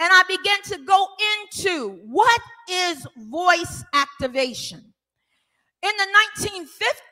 And 0.00 0.10
I 0.12 0.22
began 0.28 0.60
to 0.62 0.84
go 0.84 1.06
into 1.32 2.00
what 2.06 2.40
is 2.68 3.06
voice 3.16 3.84
activation. 3.92 4.93
In 5.84 5.92
the 5.98 6.08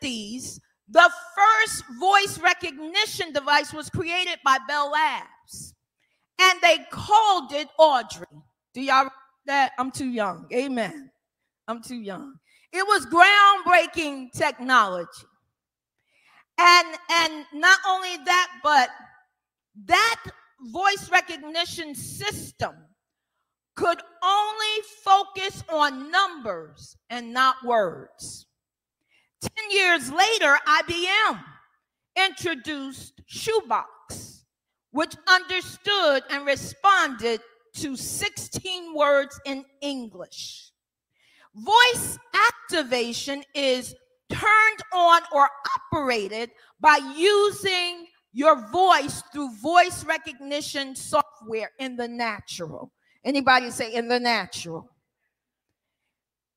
1950s, 0.04 0.60
The 0.88 1.10
first 1.34 1.84
voice 1.98 2.38
recognition 2.38 3.32
device 3.32 3.72
was 3.72 3.88
created 3.88 4.38
by 4.44 4.58
Bell 4.68 4.90
Labs, 4.90 5.74
and 6.38 6.60
they 6.60 6.84
called 6.90 7.52
it 7.52 7.68
Audrey. 7.78 8.26
Do 8.74 8.82
y'all 8.82 9.08
that? 9.46 9.72
I'm 9.78 9.90
too 9.90 10.08
young. 10.08 10.46
Amen. 10.52 11.10
I'm 11.66 11.82
too 11.82 12.00
young. 12.00 12.34
It 12.72 12.86
was 12.86 13.06
groundbreaking 13.06 14.32
technology. 14.32 15.26
And 16.58 16.88
and 17.10 17.46
not 17.54 17.78
only 17.88 18.16
that, 18.26 18.48
but 18.62 18.90
that 19.86 20.22
voice 20.72 21.08
recognition 21.10 21.94
system 21.94 22.74
could 23.76 24.00
only 24.22 24.82
focus 25.02 25.64
on 25.70 26.10
numbers 26.10 26.96
and 27.08 27.32
not 27.32 27.56
words. 27.64 28.46
10 29.42 29.50
years 29.70 30.12
later, 30.12 30.56
IBM 30.66 31.44
introduced 32.16 33.20
Shoebox, 33.26 34.44
which 34.92 35.14
understood 35.28 36.22
and 36.30 36.46
responded 36.46 37.40
to 37.74 37.96
16 37.96 38.94
words 38.94 39.40
in 39.44 39.64
English. 39.80 40.70
Voice 41.54 42.18
activation 42.50 43.42
is 43.54 43.94
turned 44.30 44.82
on 44.92 45.22
or 45.32 45.48
operated 45.92 46.50
by 46.80 46.98
using 47.16 48.06
your 48.32 48.68
voice 48.70 49.22
through 49.32 49.54
voice 49.56 50.04
recognition 50.04 50.94
software 50.94 51.70
in 51.78 51.96
the 51.96 52.08
natural. 52.08 52.92
Anybody 53.24 53.70
say 53.70 53.92
in 53.92 54.08
the 54.08 54.18
natural? 54.18 54.88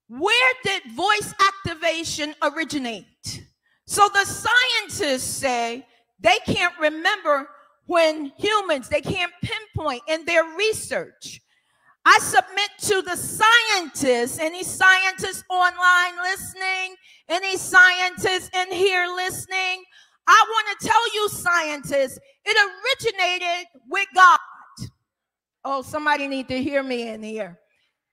Where 0.07 0.53
did 0.63 0.83
voice 0.93 1.33
activation 1.47 2.35
originate? 2.41 3.43
So 3.87 4.07
the 4.13 4.25
scientists 4.25 5.23
say 5.23 5.85
they 6.19 6.37
can't 6.45 6.77
remember 6.79 7.47
when 7.87 8.31
humans, 8.37 8.89
they 8.89 9.01
can't 9.01 9.31
pinpoint 9.43 10.01
in 10.07 10.25
their 10.25 10.43
research. 10.57 11.41
I 12.05 12.19
submit 12.19 12.69
to 12.81 13.01
the 13.01 13.15
scientists, 13.15 14.39
any 14.39 14.63
scientists 14.63 15.43
online 15.49 16.15
listening, 16.21 16.95
any 17.29 17.57
scientists 17.57 18.49
in 18.53 18.71
here 18.71 19.07
listening, 19.07 19.83
I 20.27 20.45
want 20.47 20.79
to 20.79 20.87
tell 20.87 21.13
you, 21.13 21.29
scientists, 21.29 22.19
it 22.45 22.57
originated 22.57 23.67
with 23.89 24.07
God. 24.13 24.39
Oh, 25.63 25.81
somebody 25.81 26.27
need 26.27 26.47
to 26.47 26.61
hear 26.61 26.83
me 26.83 27.09
in 27.09 27.21
here. 27.21 27.59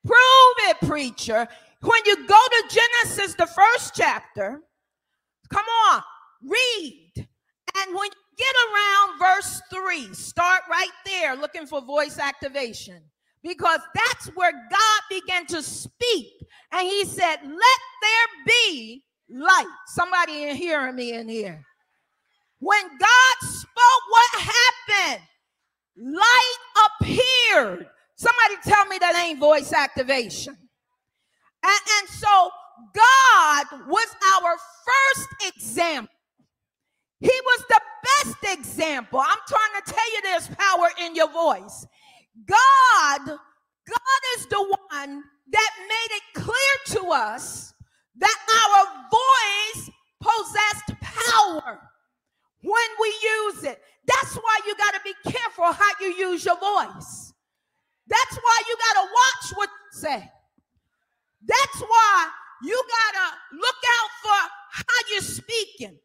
Prove 0.05 0.71
it, 0.71 0.77
preacher. 0.87 1.49
When 1.83 2.01
you 2.07 2.27
go 2.29 2.39
to 2.39 2.65
Genesis, 2.71 3.35
the 3.35 3.47
first 3.47 3.95
chapter, 3.95 4.61
come 5.53 5.65
on, 5.91 6.03
read. 6.45 7.13
And 7.17 7.95
when 7.95 8.05
you 8.05 8.37
get 8.39 8.55
around 8.71 9.19
verse 9.19 9.61
3, 9.73 10.15
start 10.15 10.61
right 10.71 10.91
there 11.05 11.35
looking 11.35 11.67
for 11.67 11.81
voice 11.81 12.21
activation 12.21 13.03
because 13.43 13.81
that's 13.95 14.27
where 14.37 14.53
God 14.53 15.01
began 15.11 15.45
to 15.47 15.61
speak. 15.61 16.29
And 16.71 16.87
he 16.87 17.05
said, 17.05 17.37
Let 17.43 17.81
there 18.03 18.45
be 18.47 19.03
light. 19.29 19.67
Somebody 19.87 20.45
in 20.45 20.57
hearing 20.57 20.95
me 20.95 21.15
in 21.15 21.29
here. 21.29 21.65
When 22.61 22.83
God 22.97 23.37
spoke, 23.41 24.05
what 24.09 24.51
happened? 24.89 25.23
Light 25.97 26.57
appeared. 27.01 27.89
Somebody 28.15 28.55
tell 28.63 28.87
me 28.87 28.99
that 28.99 29.17
ain't 29.17 29.41
voice 29.41 29.73
activation. 29.73 30.57
And, 31.63 31.81
and 32.01 32.09
so 32.09 32.51
God 32.95 33.67
was 33.89 34.09
our 34.35 34.57
first 34.85 35.55
example. 35.55 36.13
He 37.21 37.41
was 37.45 37.65
the 37.69 37.81
best 38.03 38.59
example. 38.59 39.21
I'm 39.21 39.39
trying 39.47 39.83
to 39.85 39.93
tell 39.93 40.13
you 40.13 40.23
there's 40.23 40.49
power 40.49 40.89
in 41.05 41.15
your 41.15 41.31
voice. 41.31 41.87
God, 42.47 43.21
God 43.27 44.21
is 44.37 44.47
the 44.47 44.77
one 44.91 45.23
that 45.53 45.71
made 45.89 46.17
it 46.17 46.23
clear 46.35 47.01
to 47.01 47.09
us 47.11 47.73
that 48.17 48.39
our 48.65 49.09
voice 49.11 49.91
possessed 50.21 51.01
power 51.01 51.79
when 52.63 52.89
we 53.01 53.09
use 53.23 53.65
it. 53.65 53.81
That's 54.07 54.35
why 54.35 54.61
you 54.67 54.75
got 54.77 54.95
to 54.95 55.01
be 55.05 55.15
careful 55.31 55.73
how 55.73 55.91
you 56.01 56.09
use 56.09 56.45
your 56.45 56.59
voice. 56.59 57.33
That's 58.09 58.37
why 58.37 58.63
you 58.69 58.77
got 58.89 59.03
to 59.03 59.09
watch 59.13 59.57
what 59.59 59.69
you 59.69 60.01
say. 60.01 60.31
That's 61.47 61.81
why 61.81 62.29
you 62.63 62.75
got 62.89 63.13
to 63.21 63.57
look 63.57 63.81
out 63.99 64.11
for 64.23 64.51
how 64.71 65.01
you're 65.11 65.23
speaking. 65.23 65.99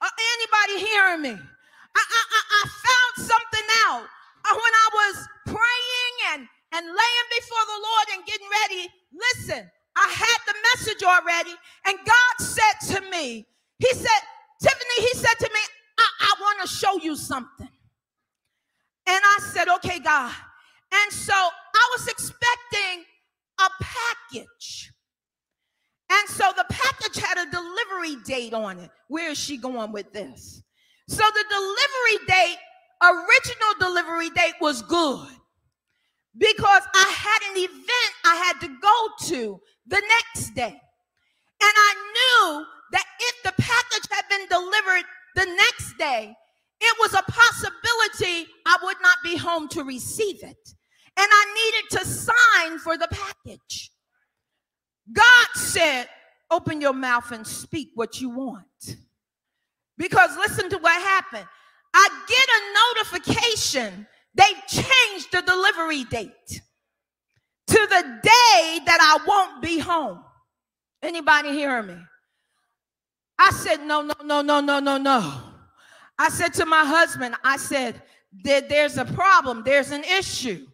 Uh, 0.00 0.08
anybody 0.36 0.86
hearing 0.86 1.22
me? 1.22 1.30
I, 1.30 2.02
I, 2.02 2.22
I, 2.32 2.42
I 2.50 2.62
found 2.68 3.28
something 3.28 3.68
out 3.86 4.04
uh, 4.44 4.54
when 4.54 4.74
I 4.74 4.88
was 4.94 5.28
praying 5.46 6.14
and, 6.32 6.48
and 6.72 6.86
laying 6.86 7.28
before 7.38 7.64
the 7.66 7.80
Lord 7.82 8.06
and 8.14 8.26
getting 8.26 8.48
ready. 8.62 8.88
Listen, 9.12 9.70
I 9.96 10.08
had 10.08 10.38
the 10.46 10.54
message 10.72 11.02
already, 11.02 11.54
and 11.86 11.98
God 12.06 12.34
said 12.38 12.96
to 12.96 13.10
me, 13.10 13.46
He 13.78 13.94
said, 13.94 14.20
Tiffany, 14.62 15.08
He 15.08 15.14
said 15.14 15.36
to 15.40 15.50
me, 15.52 15.60
I, 15.98 16.06
I 16.20 16.34
want 16.40 16.62
to 16.62 16.68
show 16.68 16.98
you 16.98 17.16
something. 17.16 17.68
And 19.06 19.20
I 19.24 19.38
said, 19.52 19.68
Okay, 19.68 19.98
God. 19.98 20.32
And 20.92 21.12
so 21.12 21.34
I 21.34 21.90
was 21.96 22.08
expecting 22.08 23.04
a 23.66 23.84
package. 23.84 24.92
And 26.10 26.28
so 26.28 26.52
the 26.56 26.64
package 26.68 27.22
had 27.22 27.38
a 27.38 27.50
delivery 27.50 28.16
date 28.24 28.52
on 28.52 28.78
it. 28.78 28.90
Where 29.08 29.30
is 29.30 29.38
she 29.38 29.56
going 29.56 29.92
with 29.92 30.12
this? 30.12 30.62
So 31.08 31.22
the 31.22 31.44
delivery 31.48 32.26
date, 32.26 32.58
original 33.02 33.74
delivery 33.78 34.30
date 34.30 34.54
was 34.60 34.82
good 34.82 35.28
because 36.36 36.82
I 36.94 37.12
had 37.16 37.52
an 37.52 37.58
event 37.58 38.12
I 38.24 38.34
had 38.36 38.60
to 38.60 38.68
go 38.80 39.26
to 39.28 39.60
the 39.86 40.02
next 40.08 40.54
day. 40.54 40.80
And 41.62 41.74
I 41.76 41.94
knew 42.14 42.64
that 42.92 43.04
if 43.20 43.42
the 43.44 43.62
package 43.62 44.08
had 44.10 44.24
been 44.28 44.48
delivered 44.48 45.04
the 45.36 45.46
next 45.46 45.96
day, 45.98 46.34
it 46.80 46.96
was 46.98 47.12
a 47.14 47.22
possibility 47.30 48.48
I 48.66 48.76
would 48.82 48.96
not 49.02 49.18
be 49.22 49.36
home 49.36 49.68
to 49.68 49.84
receive 49.84 50.42
it 50.42 50.74
and 51.20 51.28
I 51.30 51.54
needed 51.54 51.98
to 51.98 52.06
sign 52.06 52.78
for 52.78 52.96
the 52.96 53.08
package. 53.10 53.92
God 55.12 55.48
said, 55.54 56.08
Open 56.50 56.80
your 56.80 56.94
mouth 56.94 57.30
and 57.30 57.46
speak 57.46 57.90
what 57.94 58.20
you 58.20 58.30
want. 58.30 58.96
Because 59.98 60.36
listen 60.36 60.70
to 60.70 60.78
what 60.78 61.00
happened. 61.00 61.46
I 61.94 62.08
get 62.26 62.48
a 62.48 63.20
notification, 63.20 64.06
they 64.34 64.52
changed 64.66 65.30
the 65.30 65.42
delivery 65.42 66.04
date 66.04 66.62
to 67.66 67.86
the 67.88 68.02
day 68.22 68.80
that 68.86 68.98
I 69.00 69.18
won't 69.26 69.62
be 69.62 69.78
home. 69.78 70.24
Anybody 71.02 71.50
hearing 71.50 71.88
me? 71.88 71.96
I 73.38 73.50
said, 73.50 73.82
No, 73.82 74.02
no, 74.02 74.14
no, 74.24 74.40
no, 74.40 74.60
no, 74.60 74.80
no, 74.80 74.96
no. 74.96 75.40
I 76.18 76.30
said 76.30 76.54
to 76.54 76.66
my 76.66 76.84
husband, 76.84 77.34
I 77.44 77.58
said, 77.58 78.00
There's 78.42 78.96
a 78.96 79.04
problem, 79.04 79.62
there's 79.64 79.90
an 79.90 80.04
issue. 80.04 80.66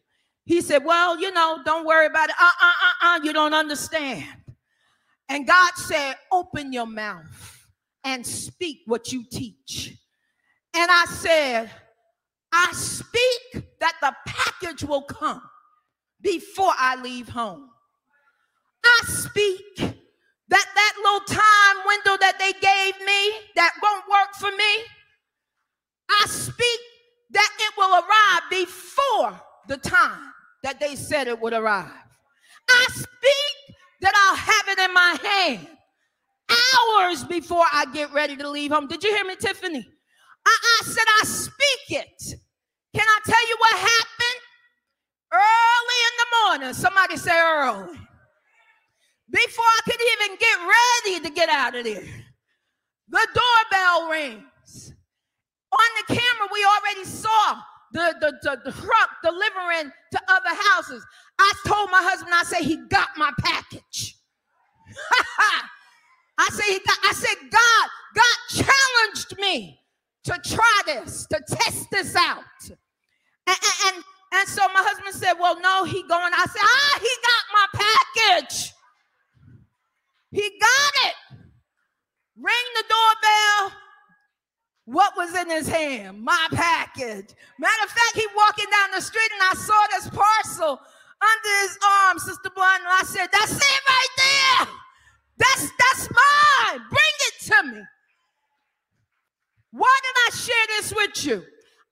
He 0.47 0.61
said, 0.61 0.85
Well, 0.85 1.21
you 1.21 1.33
know, 1.33 1.61
don't 1.65 1.85
worry 1.85 2.07
about 2.07 2.31
it. 2.31 2.37
Uh 2.41 2.45
uh 2.45 2.67
uh 2.67 3.09
uh, 3.09 3.21
you 3.25 3.33
don't 3.33 3.53
understand. 3.53 4.25
And 5.29 5.47
God 5.47 5.73
said, 5.75 6.15
Open 6.33 6.73
your 6.73 6.87
mouth 6.87 7.69
and 8.05 8.25
speak 8.25 8.83
what 8.87 9.13
you 9.13 9.25
teach. 9.29 9.93
And 10.73 10.91
I 10.91 11.05
said, 11.07 11.71
I 12.53 12.71
speak 12.73 13.65
that 13.81 13.95
the 14.01 14.15
package 14.25 14.85
will 14.85 15.03
come 15.03 15.43
before 16.23 16.73
I 16.79 17.01
leave 17.03 17.29
home. 17.29 17.69
I 18.85 19.01
speak 19.07 19.79
that 19.79 19.95
that 20.49 20.93
little 21.03 21.27
time 21.27 21.87
window 21.87 22.17
that 22.21 22.39
they 22.39 22.53
gave 22.53 23.05
me 23.05 23.49
that 23.57 23.73
won't 23.83 24.05
work 24.09 24.33
for 24.39 24.57
me. 24.57 24.85
I 26.09 26.25
speak 26.29 26.81
that 27.31 27.51
it 27.59 27.75
will 27.77 27.95
arrive 27.95 28.43
before 28.49 29.41
the 29.67 29.77
time 29.79 30.33
that 30.62 30.81
they 30.81 30.97
said 30.97 31.29
it 31.29 31.40
would 31.40 31.53
arrive. 31.53 31.90
I 32.69 32.87
speak 32.90 33.77
that 34.01 34.14
I'll 34.14 34.37
have 34.37 34.69
it 34.69 34.85
in 34.85 34.95
my 34.95 35.16
hand 35.23 35.69
hours 36.49 37.25
before 37.25 37.64
I 37.73 37.87
get 37.92 38.12
ready 38.12 38.37
to 38.37 38.49
leave 38.49 38.71
home. 38.71 38.87
Did 38.87 39.03
you 39.03 39.14
hear 39.14 39.25
me, 39.25 39.37
Tiffany? 39.37 39.87
I, 40.47 40.79
I 40.81 40.85
said, 40.85 41.05
I 41.21 41.25
speak 41.25 42.01
it. 42.01 42.23
Can 42.95 43.07
I 43.07 43.19
tell 43.27 43.49
you 43.49 43.57
what 43.59 43.79
happened? 43.79 44.40
Early 45.33 46.01
in 46.07 46.14
the 46.19 46.59
morning, 46.59 46.75
somebody 46.75 47.16
say 47.16 47.37
early. 47.37 47.99
Before 49.31 49.64
I 49.64 49.81
could 49.85 50.01
even 50.01 50.38
get 50.38 50.59
ready 50.61 51.29
to 51.29 51.35
get 51.35 51.49
out 51.49 51.75
of 51.75 51.85
there, 51.85 52.25
the 53.09 53.29
doorbell 53.35 54.09
rings. 54.09 54.92
On 55.73 56.07
the 56.09 56.14
camera, 56.14 56.49
we 56.53 56.64
already 56.64 57.05
saw 57.05 57.61
the, 57.92 58.14
the, 58.20 58.33
the, 58.42 58.61
the 58.64 58.72
truck 58.72 59.11
delivering 59.22 59.92
to 60.12 60.20
other 60.29 60.55
houses. 60.70 61.05
I 61.38 61.53
told 61.66 61.90
my 61.90 62.03
husband, 62.03 62.33
I 62.35 62.44
said, 62.44 62.62
he 62.62 62.77
got 62.88 63.09
my 63.16 63.33
package. 63.40 64.16
I 66.38 66.49
said, 66.53 66.64
he 66.64 66.79
got, 66.81 66.99
I 67.05 67.12
said, 67.12 67.51
God, 67.51 67.90
God 68.14 68.64
challenged 68.64 69.38
me 69.38 69.81
to 70.25 70.40
try 70.44 70.81
this, 70.87 71.27
to 71.27 71.40
test 71.49 71.87
this 71.90 72.16
out. 72.16 72.42
And, 73.46 73.57
and, 73.62 73.94
and, 73.94 74.05
and 74.35 74.49
so 74.49 74.62
my 74.75 74.83
husband 74.83 75.14
said, 75.14 75.35
Well, 75.38 75.61
no, 75.61 75.85
he 75.85 76.03
going. 76.03 76.33
I 76.35 76.46
said, 76.46 76.62
Ah, 76.62 76.99
he 77.01 77.11
got 77.25 77.44
my 77.55 77.66
package. 78.42 78.72
He 80.33 80.40
got 80.61 81.09
it. 81.09 81.14
Ring 82.37 82.66
the 82.75 82.85
doorbell. 82.88 83.79
What 84.87 85.14
was 85.16 85.35
in 85.37 85.51
his 85.51 85.68
hand? 85.68 86.22
My 86.22 86.49
package. 86.53 87.35
Matter 87.59 87.85
of 87.85 87.90
fact, 87.90 88.14
he 88.14 88.27
walking 88.37 88.66
down 88.70 88.92
the 88.94 89.03
street 89.03 89.31
and 89.35 89.42
I 89.51 89.55
saw 89.55 89.83
this 89.90 90.11
parcel 90.11 90.81
under 91.20 91.55
his 91.62 91.79
arm, 92.03 92.18
Sister 92.20 92.51
Blunt, 92.55 92.83
and 92.83 92.88
I 92.88 93.03
said, 93.05 93.29
That's 93.33 93.53
it 93.53 93.81
right 93.88 94.14
there. 94.16 94.68
That's 95.38 95.70
that's 95.79 96.09
mine. 96.11 96.81
Bring 96.88 97.16
it 97.29 97.44
to 97.46 97.62
me. 97.75 97.83
Why 99.72 99.99
did 100.03 100.16
I 100.29 100.37
share 100.37 100.66
this 100.79 100.94
with 100.94 101.27
you? 101.27 101.44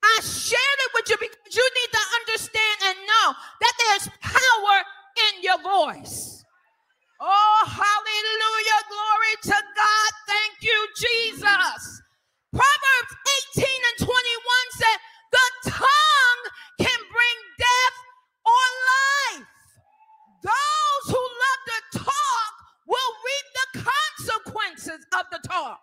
I 0.04 0.20
shared 0.22 0.80
it 0.86 0.92
with 0.94 1.10
you 1.10 1.16
because 1.20 1.56
you 1.56 1.70
need 1.74 1.92
to 1.92 2.04
understand 2.20 2.78
and 2.84 2.98
know 3.08 3.34
that 3.60 3.74
there's 3.78 4.10
power 4.20 4.76
in 5.30 5.42
your 5.42 5.60
voice. 5.62 6.44
Oh, 7.20 7.64
hallelujah. 7.66 8.80
Glory 8.88 9.36
to 9.42 9.64
God. 9.76 10.12
Thank 10.28 10.62
you, 10.62 10.88
Jesus. 10.98 12.02
Proverbs 12.54 13.14
18 13.58 13.66
and 13.66 13.98
21 14.06 14.66
said, 14.78 14.98
The 15.32 15.70
tongue 15.70 16.44
can 16.78 17.00
bring 17.10 17.38
death 17.58 17.96
or 18.46 18.64
life. 18.94 19.48
Those 20.42 21.04
who 21.10 21.18
love 21.18 21.62
to 21.66 21.98
talk 21.98 22.52
will 22.86 23.12
reap 23.26 23.46
the 23.58 23.90
consequences 23.90 25.02
of 25.18 25.26
the 25.32 25.40
talk. 25.48 25.80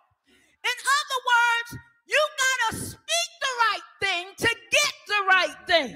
In 0.64 0.76
other 0.96 1.20
words, 1.28 1.84
you 2.08 2.20
gotta 2.40 2.84
speak 2.86 3.30
the 3.40 3.52
right 3.68 3.88
thing 4.00 4.24
to 4.38 4.48
get 4.48 4.94
the 5.08 5.20
right 5.28 5.56
thing. 5.66 5.92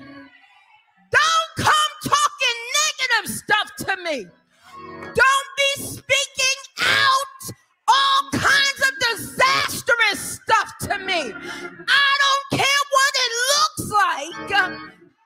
Don't 1.11 1.51
come 1.57 1.93
talking 2.05 2.59
negative 2.85 3.33
stuff 3.33 3.69
to 3.87 3.97
me. 4.05 4.27
Don't 5.01 5.51
be 5.57 5.83
speaking 5.83 6.61
out 6.83 7.41
all 7.89 8.31
kinds 8.31 8.76
disastrous 9.17 10.41
stuff 10.43 10.73
to 10.81 10.99
me. 10.99 11.33
I 11.33 12.11
don't 12.23 12.61
care 12.61 12.83
what 12.97 13.13
it 13.25 13.33
looks 13.53 13.91
like. 13.93 14.53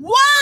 Why 0.00 0.37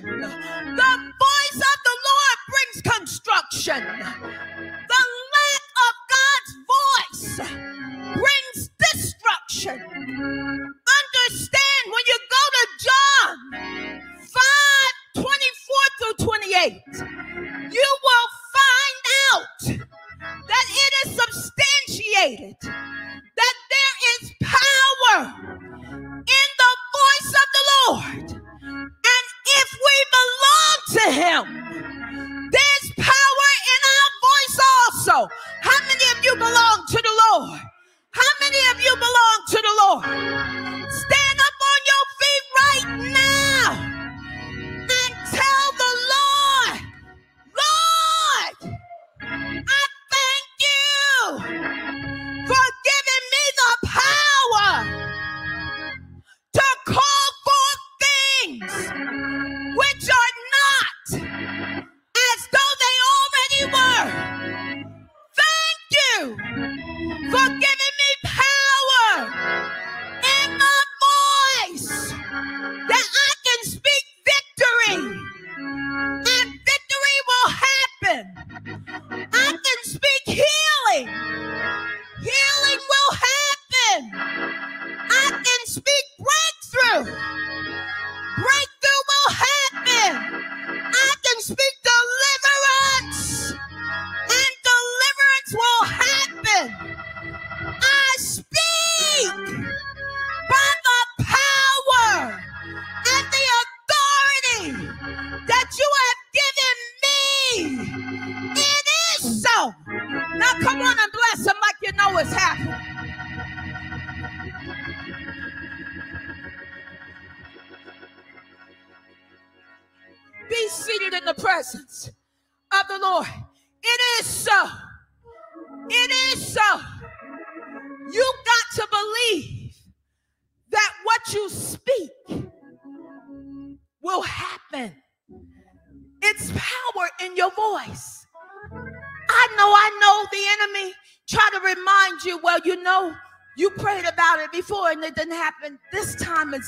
the 0.00 1.31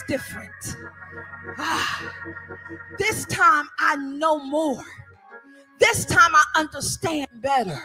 different. 0.09 0.77
Ah, 1.59 2.13
this 2.99 3.25
time 3.27 3.69
I 3.79 3.97
know 3.97 4.39
more. 4.39 4.85
This 5.79 6.05
time 6.05 6.35
I 6.35 6.45
understand 6.57 7.29
better. 7.35 7.81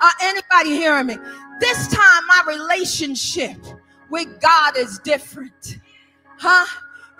Uh, 0.00 0.10
anybody 0.22 0.70
hearing 0.70 1.06
me? 1.06 1.18
This 1.60 1.88
time 1.88 2.26
my 2.26 2.42
relationship 2.46 3.56
with 4.10 4.40
God 4.40 4.76
is 4.76 4.98
different. 5.00 5.78
Huh? 6.38 6.66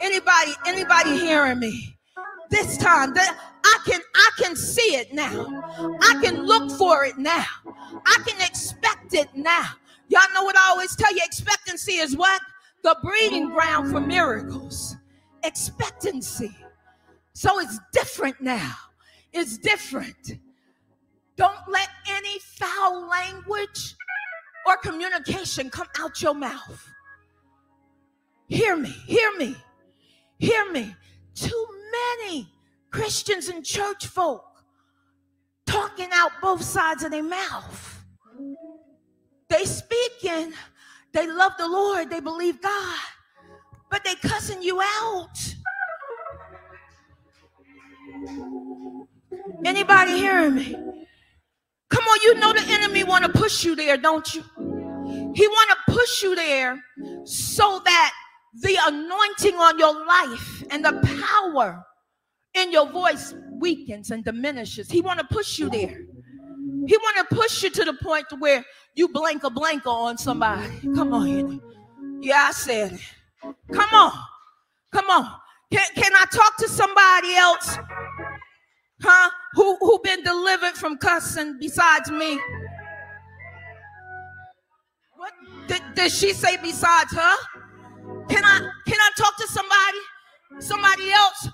Anybody, 0.00 0.52
anybody 0.66 1.18
hearing 1.18 1.59
me? 1.59 1.96
This 2.50 2.76
time 2.78 3.12
that 3.14 3.37
I 3.64 3.78
can 3.85 4.00
I 4.14 4.31
can 4.38 4.57
see 4.57 4.96
it 4.96 5.12
now. 5.12 5.98
I 6.00 6.20
can 6.22 6.46
look 6.46 6.70
for 6.78 7.04
it 7.04 7.18
now. 7.18 7.44
I 8.07 8.22
can 8.26 8.40
expect 8.40 9.12
it 9.12 9.28
now. 9.35 9.64
Y'all 10.09 10.22
know 10.35 10.44
what 10.44 10.57
I 10.57 10.70
always 10.70 10.96
tell 10.96 11.12
you 11.12 11.20
expectancy 11.24 11.94
is 11.94 12.16
what? 12.16 12.40
The 12.82 12.96
breeding 13.02 13.50
ground 13.50 13.90
for 13.90 14.00
miracles. 14.00 14.96
Expectancy. 15.44 16.56
So 17.32 17.60
it's 17.60 17.78
different 17.92 18.40
now. 18.40 18.74
It's 19.32 19.58
different. 19.58 20.38
Don't 21.36 21.68
let 21.68 21.88
any 22.08 22.38
foul 22.40 23.08
language 23.08 23.94
or 24.66 24.76
communication 24.78 25.70
come 25.70 25.86
out 26.00 26.20
your 26.20 26.34
mouth. 26.34 26.92
Hear 28.48 28.76
me, 28.76 28.90
hear 29.06 29.36
me, 29.36 29.56
hear 30.38 30.70
me. 30.72 30.96
Too 31.34 31.66
many 31.92 32.48
Christians 32.90 33.48
and 33.48 33.64
church 33.64 34.06
folk 34.06 34.44
talking 35.66 36.08
out 36.12 36.32
both 36.42 36.62
sides 36.62 37.04
of 37.04 37.10
their 37.10 37.22
mouth. 37.22 38.04
They 39.48 39.64
speaking, 39.64 40.52
they 41.18 41.26
love 41.26 41.52
the 41.59 41.66
Lord, 41.66 42.11
they 42.11 42.20
believe 42.20 42.62
God, 42.62 42.98
but 43.90 44.04
they 44.04 44.14
cussing 44.14 44.62
you 44.62 44.81
out. 44.81 45.54
Anybody 49.64 50.12
hearing 50.12 50.54
me? 50.54 50.72
Come 51.90 52.04
on, 52.04 52.20
you 52.22 52.35
know 52.35 52.52
the 52.52 52.62
enemy 52.68 53.02
want 53.02 53.24
to 53.24 53.33
push 53.33 53.64
you 53.64 53.74
there, 53.74 53.96
don't 53.96 54.33
you? 54.33 54.44
He 55.35 55.48
want 55.48 55.70
to 55.70 55.92
push 55.92 56.22
you 56.22 56.37
there 56.37 56.81
so 57.24 57.81
that 57.85 58.12
the 58.62 58.78
anointing 58.87 59.57
on 59.57 59.76
your 59.78 60.07
life 60.07 60.62
and 60.70 60.85
the 60.85 60.92
power 61.33 61.85
in 62.54 62.70
your 62.70 62.88
voice 62.90 63.35
weakens 63.50 64.12
and 64.12 64.24
diminishes. 64.24 64.88
He 64.88 65.00
want 65.00 65.18
to 65.18 65.26
push 65.26 65.59
you 65.59 65.68
there. 65.68 66.00
He 66.88 66.96
want 66.96 67.29
to 67.29 67.37
push 67.37 67.62
you 67.62 67.68
to 67.68 67.85
the 67.85 67.92
point 67.92 68.31
to 68.31 68.37
where 68.37 68.64
you 68.94 69.09
blank 69.09 69.44
a 69.44 69.51
on 69.90 70.16
somebody. 70.16 70.81
Come 70.94 71.12
on. 71.12 71.61
Yeah, 72.22 72.46
I 72.48 72.53
said 72.53 72.92
it. 72.92 73.01
Come 73.70 73.90
on. 73.92 74.12
Come 74.90 75.11
on. 75.11 75.31
Can, 75.70 75.85
can 75.94 76.12
I 76.14 76.24
talk 76.33 76.57
to 76.57 76.68
somebody 76.68 77.35
else? 77.35 77.77
Huh? 79.03 79.31
Who 79.53 79.77
who 79.77 80.01
been 80.03 80.22
delivered 80.22 80.77
from 80.77 80.96
cussing 80.96 81.59
besides 81.61 82.11
me? 82.11 82.40
What 85.14 85.33
did, 85.66 85.83
did 85.94 86.11
she 86.11 86.33
say 86.33 86.57
besides 86.57 87.12
her? 87.12 87.37
Can 88.31 88.44
I 88.46 88.61
can 88.87 88.98
I 88.98 89.11
talk 89.18 89.37
to 89.37 89.46
somebody? 89.48 90.66
Somebody 90.66 91.12
else 91.12 91.48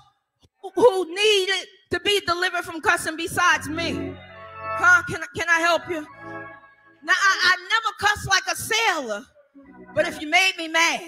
who 0.75 1.13
needed 1.13 1.67
to 1.91 1.99
be 1.99 2.21
delivered 2.25 2.63
from 2.63 2.79
cussing 2.79 3.17
besides 3.17 3.67
me? 3.67 4.15
Huh? 4.77 5.03
Can, 5.09 5.21
can 5.35 5.49
I 5.49 5.59
help 5.59 5.87
you? 5.89 6.01
Now 7.03 7.13
I, 7.13 7.53
I 7.53 7.55
never 7.69 7.95
cuss 7.99 8.25
like 8.27 8.43
a 8.51 8.55
sailor, 8.55 9.25
but 9.93 10.07
if 10.07 10.19
you 10.21 10.29
made 10.29 10.53
me 10.57 10.67
mad, 10.67 11.01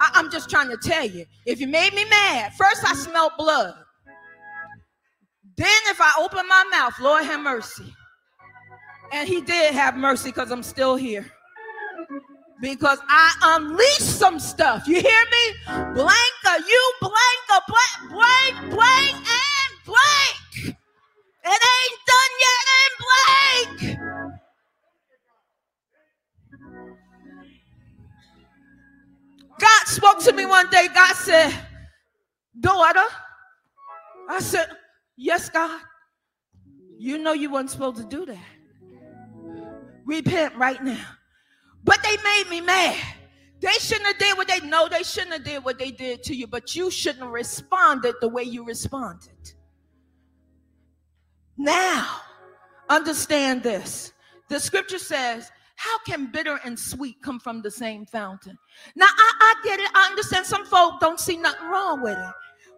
I, 0.00 0.10
I'm 0.14 0.30
just 0.30 0.50
trying 0.50 0.68
to 0.70 0.76
tell 0.76 1.06
you, 1.06 1.24
if 1.46 1.60
you 1.60 1.68
made 1.68 1.94
me 1.94 2.04
mad, 2.08 2.52
first 2.54 2.84
I 2.84 2.94
smelled 2.94 3.32
blood. 3.38 3.74
Then 5.56 5.80
if 5.86 6.00
I 6.00 6.12
open 6.20 6.46
my 6.48 6.64
mouth, 6.70 6.98
Lord 7.00 7.24
have 7.24 7.40
mercy. 7.40 7.94
And 9.12 9.28
he 9.28 9.40
did 9.40 9.72
have 9.74 9.96
mercy 9.96 10.30
because 10.30 10.50
I'm 10.50 10.62
still 10.62 10.96
here. 10.96 11.30
Because 12.60 12.98
I 13.08 13.32
unleashed 13.42 14.18
some 14.18 14.38
stuff. 14.38 14.86
You 14.86 15.00
hear 15.00 15.24
me? 15.24 15.54
Blanca, 15.94 16.64
you 16.68 16.92
blanca, 17.00 17.64
blank, 17.68 18.12
blank, 18.12 18.70
blank, 18.74 19.14
and 19.14 19.84
blank. 19.84 20.45
It 21.46 21.62
ain't 21.76 22.00
done 22.06 22.32
yet, 22.46 22.64
and 22.80 22.94
blank. 23.78 23.98
God 29.58 29.86
spoke 29.86 30.18
to 30.20 30.32
me 30.32 30.44
one 30.46 30.68
day. 30.70 30.88
God 30.94 31.14
said, 31.14 31.54
daughter. 32.60 33.04
I 34.28 34.40
said, 34.40 34.68
Yes, 35.16 35.48
God. 35.48 35.80
You 36.98 37.18
know 37.18 37.32
you 37.32 37.50
weren't 37.50 37.70
supposed 37.70 37.98
to 37.98 38.04
do 38.04 38.26
that. 38.26 38.38
Repent 40.04 40.54
right 40.56 40.82
now. 40.82 41.04
But 41.84 42.02
they 42.02 42.16
made 42.22 42.44
me 42.50 42.60
mad. 42.60 42.96
They 43.60 43.72
shouldn't 43.72 44.06
have 44.06 44.18
did 44.18 44.36
what 44.36 44.48
they 44.48 44.60
know. 44.60 44.88
They 44.88 45.02
shouldn't 45.02 45.32
have 45.32 45.44
did 45.44 45.64
what 45.64 45.78
they 45.78 45.90
did 45.90 46.22
to 46.24 46.34
you, 46.34 46.46
but 46.46 46.74
you 46.74 46.90
shouldn't 46.90 47.24
have 47.24 47.32
responded 47.32 48.14
the 48.20 48.28
way 48.28 48.42
you 48.42 48.64
responded. 48.64 49.54
Now, 51.56 52.20
understand 52.88 53.62
this. 53.62 54.12
The 54.48 54.60
scripture 54.60 54.98
says, 54.98 55.50
How 55.76 55.98
can 56.06 56.30
bitter 56.30 56.60
and 56.64 56.78
sweet 56.78 57.16
come 57.22 57.40
from 57.40 57.62
the 57.62 57.70
same 57.70 58.06
fountain? 58.06 58.58
Now, 58.94 59.06
I, 59.06 59.32
I 59.40 59.54
get 59.64 59.80
it. 59.80 59.90
I 59.94 60.08
understand 60.10 60.46
some 60.46 60.64
folk 60.66 61.00
don't 61.00 61.20
see 61.20 61.36
nothing 61.36 61.68
wrong 61.68 62.02
with 62.02 62.18
it. 62.18 62.34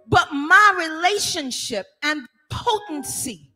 But 0.08 0.32
my 0.32 0.74
relationship 0.78 1.86
and 2.02 2.26
potency 2.50 3.50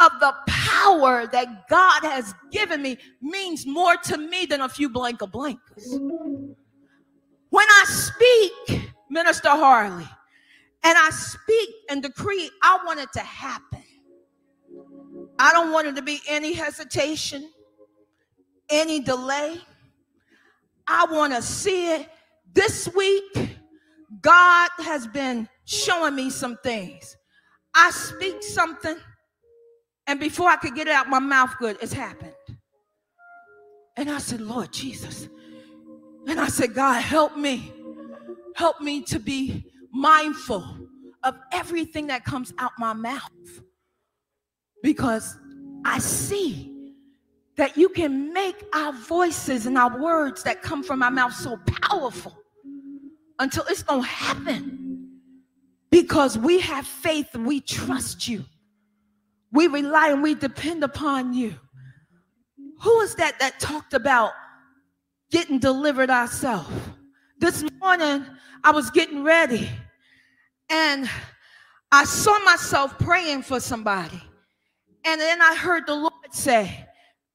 of 0.00 0.12
the 0.20 0.34
power 0.46 1.26
that 1.28 1.68
God 1.68 2.02
has 2.02 2.34
given 2.50 2.82
me 2.82 2.98
means 3.20 3.66
more 3.66 3.96
to 3.96 4.18
me 4.18 4.46
than 4.46 4.62
a 4.62 4.68
few 4.68 4.88
blank 4.88 5.22
of 5.22 5.30
blankers. 5.30 5.86
When 7.50 7.66
I 7.68 7.84
speak, 7.86 8.90
Minister 9.10 9.50
Harley, 9.50 10.08
and 10.84 10.98
I 10.98 11.10
speak 11.10 11.70
and 11.90 12.02
decree, 12.02 12.50
I 12.62 12.78
want 12.84 13.00
it 13.00 13.12
to 13.12 13.20
happen. 13.20 13.81
I 15.38 15.52
don't 15.52 15.72
want 15.72 15.88
it 15.88 15.96
to 15.96 16.02
be 16.02 16.20
any 16.28 16.52
hesitation, 16.52 17.50
any 18.70 19.00
delay. 19.00 19.60
I 20.86 21.06
want 21.10 21.32
to 21.34 21.42
see 21.42 21.94
it. 21.94 22.08
This 22.52 22.88
week, 22.94 23.58
God 24.20 24.70
has 24.78 25.06
been 25.06 25.48
showing 25.64 26.14
me 26.14 26.30
some 26.30 26.56
things. 26.62 27.16
I 27.74 27.90
speak 27.90 28.42
something, 28.42 28.96
and 30.06 30.20
before 30.20 30.48
I 30.48 30.56
could 30.56 30.74
get 30.74 30.86
it 30.86 30.92
out 30.92 31.08
my 31.08 31.18
mouth 31.18 31.54
good, 31.58 31.78
it's 31.80 31.92
happened. 31.92 32.34
And 33.96 34.10
I 34.10 34.18
said, 34.18 34.40
Lord 34.40 34.72
Jesus. 34.72 35.28
And 36.26 36.38
I 36.38 36.48
said, 36.48 36.74
God, 36.74 37.00
help 37.00 37.36
me. 37.36 37.72
Help 38.54 38.80
me 38.80 39.02
to 39.04 39.18
be 39.18 39.64
mindful 39.92 40.64
of 41.22 41.36
everything 41.52 42.06
that 42.08 42.24
comes 42.24 42.52
out 42.58 42.72
my 42.78 42.92
mouth. 42.92 43.30
Because 44.82 45.36
I 45.84 45.98
see 45.98 46.72
that 47.56 47.76
you 47.76 47.88
can 47.88 48.32
make 48.32 48.56
our 48.74 48.92
voices 48.92 49.66
and 49.66 49.76
our 49.76 50.00
words 50.00 50.42
that 50.42 50.62
come 50.62 50.82
from 50.82 51.02
our 51.02 51.10
mouth 51.10 51.34
so 51.34 51.58
powerful 51.82 52.36
until 53.38 53.64
it's 53.68 53.82
going 53.82 54.02
to 54.02 54.08
happen. 54.08 55.18
Because 55.90 56.38
we 56.38 56.60
have 56.60 56.86
faith 56.86 57.34
we 57.36 57.60
trust 57.60 58.26
you. 58.26 58.44
We 59.52 59.66
rely 59.66 60.08
and 60.08 60.22
we 60.22 60.34
depend 60.34 60.82
upon 60.82 61.34
you. 61.34 61.54
Who 62.80 63.00
is 63.00 63.14
that 63.16 63.38
that 63.38 63.60
talked 63.60 63.92
about 63.92 64.32
getting 65.30 65.58
delivered 65.58 66.10
ourselves? 66.10 66.70
This 67.38 67.64
morning, 67.80 68.24
I 68.64 68.70
was 68.70 68.90
getting 68.90 69.22
ready 69.22 69.68
and 70.70 71.08
I 71.92 72.04
saw 72.04 72.38
myself 72.40 72.98
praying 72.98 73.42
for 73.42 73.60
somebody. 73.60 74.22
And 75.04 75.20
then 75.20 75.42
I 75.42 75.56
heard 75.56 75.86
the 75.86 75.94
Lord 75.94 76.12
say, 76.32 76.86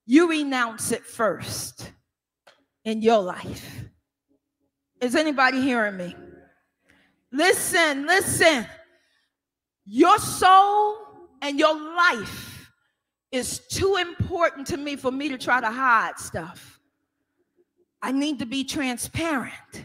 You 0.05 0.29
renounce 0.29 0.91
it 0.91 1.05
first 1.05 1.91
in 2.85 3.01
your 3.01 3.21
life. 3.21 3.83
Is 5.01 5.15
anybody 5.15 5.61
hearing 5.61 5.97
me? 5.97 6.15
Listen, 7.31 8.05
listen. 8.05 8.65
Your 9.85 10.17
soul 10.17 10.97
and 11.41 11.59
your 11.59 11.75
life 11.75 12.71
is 13.31 13.59
too 13.67 13.97
important 13.99 14.67
to 14.67 14.77
me 14.77 14.95
for 14.95 15.11
me 15.11 15.29
to 15.29 15.37
try 15.37 15.61
to 15.61 15.69
hide 15.69 16.17
stuff. 16.17 16.79
I 18.01 18.11
need 18.11 18.39
to 18.39 18.45
be 18.45 18.63
transparent. 18.63 19.83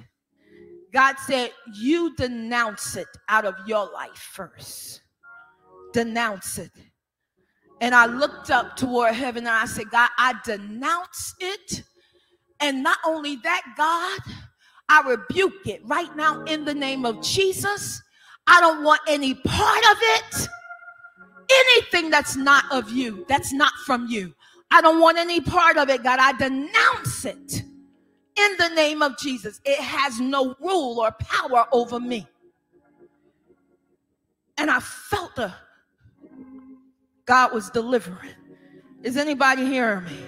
God 0.93 1.17
said, 1.19 1.51
You 1.75 2.15
denounce 2.17 2.97
it 2.97 3.09
out 3.29 3.45
of 3.45 3.55
your 3.67 3.91
life 3.93 4.31
first. 4.33 5.03
Denounce 5.93 6.59
it. 6.59 6.71
And 7.83 7.95
I 7.95 8.07
looked 8.07 8.51
up 8.51 8.77
toward 8.77 9.15
heaven 9.15 9.47
and 9.47 9.55
I 9.55 9.67
said, 9.67 9.91
God, 9.91 10.09
I 10.17 10.35
denounce 10.45 11.35
it. 11.41 11.83
And 12.61 12.83
not 12.83 12.97
only 13.05 13.37
that, 13.37 13.63
God, 13.77 14.21
I 14.89 15.03
rebuke 15.07 15.67
it 15.67 15.83
right 15.85 16.15
now 16.17 16.43
in 16.45 16.65
the 16.65 16.75
name 16.75 17.05
of 17.05 17.21
Jesus. 17.21 18.01
I 18.47 18.61
don't 18.61 18.83
want 18.83 19.03
any 19.07 19.35
part 19.35 19.85
of 19.91 19.97
it 20.01 20.49
anything 21.53 22.11
that's 22.11 22.37
not 22.37 22.65
of 22.71 22.91
you, 22.91 23.25
that's 23.29 23.53
not 23.53 23.73
from 23.85 24.07
you. 24.07 24.35
I 24.71 24.81
don't 24.81 25.01
want 25.01 25.19
any 25.19 25.41
part 25.41 25.77
of 25.77 25.89
it, 25.91 26.03
God. 26.03 26.19
I 26.21 26.33
denounce 26.33 27.25
it 27.25 27.63
in 28.37 28.57
the 28.59 28.71
name 28.75 29.03
of 29.03 29.19
Jesus. 29.19 29.61
It 29.65 29.79
has 29.79 30.19
no 30.19 30.55
rule 30.61 31.01
or 31.01 31.13
power 31.13 31.67
over 31.73 32.01
me. 32.01 32.27
And 34.57 34.71
I 34.71 34.81
felt 34.81 35.35
the 35.37 35.53
God 37.33 37.55
was 37.55 37.71
delivering. 37.71 38.35
Is 39.03 39.17
anybody 39.17 39.65
hearing 39.65 40.05
me? 40.05 40.19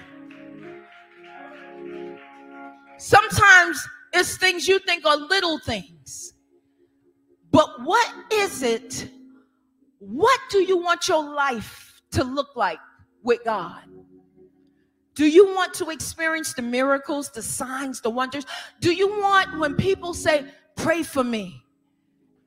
Sometimes 2.97 3.87
it's 4.15 4.39
things 4.39 4.67
you 4.67 4.79
think 4.79 5.05
are 5.05 5.19
little 5.19 5.59
things. 5.59 6.33
But 7.51 7.83
what 7.83 8.11
is 8.33 8.63
it 8.63 9.11
what 9.99 10.41
do 10.49 10.63
you 10.63 10.79
want 10.79 11.07
your 11.07 11.23
life 11.23 12.01
to 12.13 12.25
look 12.25 12.57
like 12.57 12.79
with 13.23 13.45
God? 13.45 13.83
Do 15.15 15.27
you 15.27 15.55
want 15.55 15.75
to 15.75 15.91
experience 15.91 16.55
the 16.55 16.63
miracles, 16.63 17.29
the 17.29 17.43
signs, 17.43 18.01
the 18.01 18.09
wonders? 18.09 18.47
Do 18.81 18.95
you 18.95 19.21
want 19.21 19.59
when 19.59 19.75
people 19.75 20.15
say, 20.15 20.47
Pray 20.75 21.03
for 21.03 21.23
me, 21.23 21.67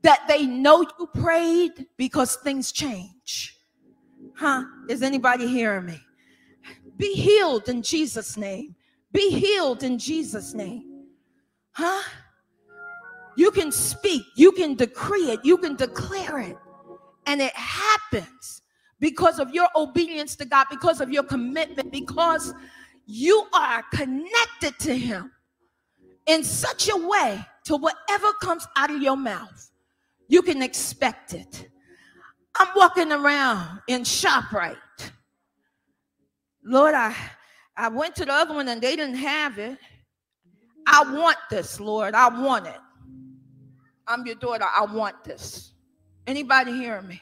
that 0.01 0.27
they 0.27 0.47
know 0.47 0.81
you 0.81 1.05
prayed 1.13 1.85
because 1.95 2.37
things 2.37 2.71
change? 2.71 3.56
Huh? 4.37 4.65
Is 4.87 5.01
anybody 5.01 5.47
hearing 5.47 5.87
me? 5.87 5.99
Be 6.97 7.13
healed 7.13 7.69
in 7.69 7.81
Jesus' 7.81 8.37
name. 8.37 8.75
Be 9.11 9.31
healed 9.31 9.81
in 9.83 9.97
Jesus' 9.97 10.53
name. 10.53 11.05
Huh? 11.71 12.03
You 13.35 13.51
can 13.51 13.71
speak, 13.71 14.23
you 14.35 14.51
can 14.51 14.75
decree 14.75 15.31
it, 15.31 15.39
you 15.43 15.57
can 15.57 15.75
declare 15.75 16.39
it. 16.39 16.57
And 17.25 17.41
it 17.41 17.53
happens 17.53 18.61
because 18.99 19.39
of 19.39 19.53
your 19.53 19.67
obedience 19.75 20.35
to 20.37 20.45
God, 20.45 20.67
because 20.69 21.01
of 21.01 21.11
your 21.11 21.23
commitment, 21.23 21.91
because 21.91 22.53
you 23.05 23.47
are 23.53 23.83
connected 23.91 24.77
to 24.79 24.95
Him 24.95 25.31
in 26.27 26.43
such 26.43 26.89
a 26.89 26.97
way 26.97 27.43
to 27.65 27.75
whatever 27.75 28.33
comes 28.41 28.67
out 28.75 28.91
of 28.91 29.01
your 29.01 29.17
mouth, 29.17 29.71
you 30.27 30.41
can 30.41 30.61
expect 30.61 31.33
it. 31.33 31.69
I'm 32.59 32.67
walking 32.75 33.11
around 33.11 33.81
in 33.87 34.01
ShopRite. 34.01 34.77
Lord, 36.63 36.95
I, 36.95 37.15
I 37.75 37.89
went 37.89 38.15
to 38.15 38.25
the 38.25 38.33
other 38.33 38.53
one 38.53 38.67
and 38.67 38.81
they 38.81 38.95
didn't 38.95 39.15
have 39.15 39.59
it. 39.59 39.77
I 40.85 41.03
want 41.13 41.37
this, 41.49 41.79
Lord. 41.79 42.13
I 42.13 42.29
want 42.29 42.67
it. 42.67 42.77
I'm 44.07 44.25
your 44.25 44.35
daughter. 44.35 44.65
I 44.65 44.85
want 44.85 45.23
this. 45.23 45.73
Anybody 46.25 46.73
hearing 46.73 47.07
me? 47.07 47.21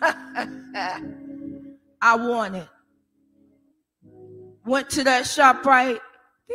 I 0.02 1.00
want 2.16 2.56
it. 2.56 2.68
Went 4.64 4.88
to 4.90 5.04
that 5.04 5.26
shop, 5.26 5.64
right? 5.64 5.98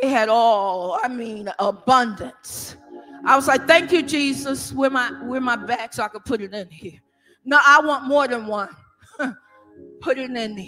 They 0.00 0.08
had 0.08 0.28
all, 0.28 0.98
I 1.02 1.08
mean, 1.08 1.50
abundance. 1.58 2.76
I 3.24 3.36
was 3.36 3.48
like, 3.48 3.66
thank 3.66 3.92
you, 3.92 4.02
Jesus. 4.02 4.72
Where 4.72 4.90
my 4.90 5.10
where 5.24 5.40
my 5.40 5.56
bag 5.56 5.92
so 5.92 6.02
I 6.02 6.08
could 6.08 6.24
put 6.24 6.40
it 6.40 6.54
in 6.54 6.70
here. 6.70 7.00
No, 7.46 7.60
I 7.64 7.80
want 7.80 8.04
more 8.04 8.26
than 8.28 8.46
one. 8.46 8.68
put 10.00 10.18
it 10.18 10.30
in 10.30 10.56
there. 10.56 10.66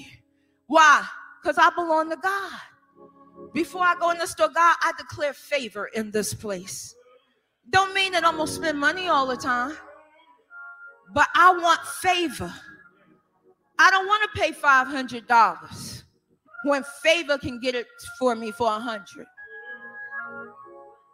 Why? 0.68 1.04
Because 1.42 1.58
I 1.58 1.70
belong 1.70 2.10
to 2.10 2.16
God. 2.16 2.52
Before 3.52 3.82
I 3.82 3.94
go 3.98 4.10
in 4.10 4.18
the 4.18 4.26
store, 4.26 4.48
God, 4.48 4.76
I 4.80 4.92
declare 4.96 5.32
favor 5.32 5.86
in 5.86 6.10
this 6.10 6.32
place. 6.34 6.94
Don't 7.70 7.92
mean 7.94 8.12
that 8.12 8.24
I'm 8.24 8.36
gonna 8.36 8.46
spend 8.46 8.78
money 8.78 9.08
all 9.08 9.26
the 9.26 9.36
time. 9.36 9.76
But 11.14 11.26
I 11.34 11.52
want 11.52 11.80
favor. 11.80 12.52
I 13.78 13.90
don't 13.90 14.06
want 14.06 14.22
to 14.24 14.40
pay 14.40 14.52
$500 14.52 16.02
when 16.64 16.84
favor 17.02 17.38
can 17.38 17.60
get 17.60 17.74
it 17.74 17.86
for 18.18 18.34
me 18.34 18.50
for 18.50 18.66
a 18.66 18.72
100 18.72 19.26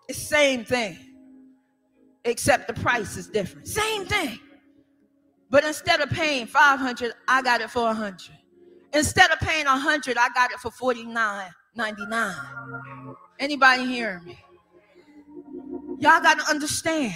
It's 0.08 0.18
same 0.18 0.64
thing, 0.64 0.98
except 2.24 2.66
the 2.66 2.74
price 2.74 3.16
is 3.16 3.28
different. 3.28 3.68
Same 3.68 4.06
thing. 4.06 4.40
But 5.54 5.64
instead 5.64 6.00
of 6.00 6.10
paying 6.10 6.48
500, 6.48 7.14
I 7.28 7.40
got 7.40 7.60
it 7.60 7.70
for 7.70 7.82
a 7.82 7.94
100. 7.94 8.22
Instead 8.92 9.30
of 9.30 9.38
paying 9.38 9.66
a 9.66 9.70
100, 9.70 10.18
I 10.18 10.28
got 10.30 10.50
it 10.50 10.58
for 10.58 10.72
49.99. 10.72 12.34
Anybody 13.38 13.86
hearing 13.86 14.24
me? 14.24 14.40
Y'all 16.00 16.20
got 16.20 16.40
to 16.40 16.50
understand 16.50 17.14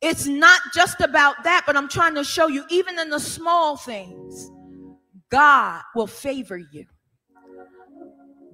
It's 0.00 0.26
not 0.28 0.60
just 0.72 1.00
about 1.00 1.42
that, 1.44 1.64
but 1.66 1.76
I'm 1.76 1.88
trying 1.88 2.14
to 2.14 2.24
show 2.24 2.46
you, 2.48 2.64
even 2.70 2.98
in 3.00 3.10
the 3.10 3.20
small 3.20 3.76
things, 3.76 4.52
God 5.30 5.82
will 5.96 6.06
favor 6.06 6.58
you. 6.58 6.86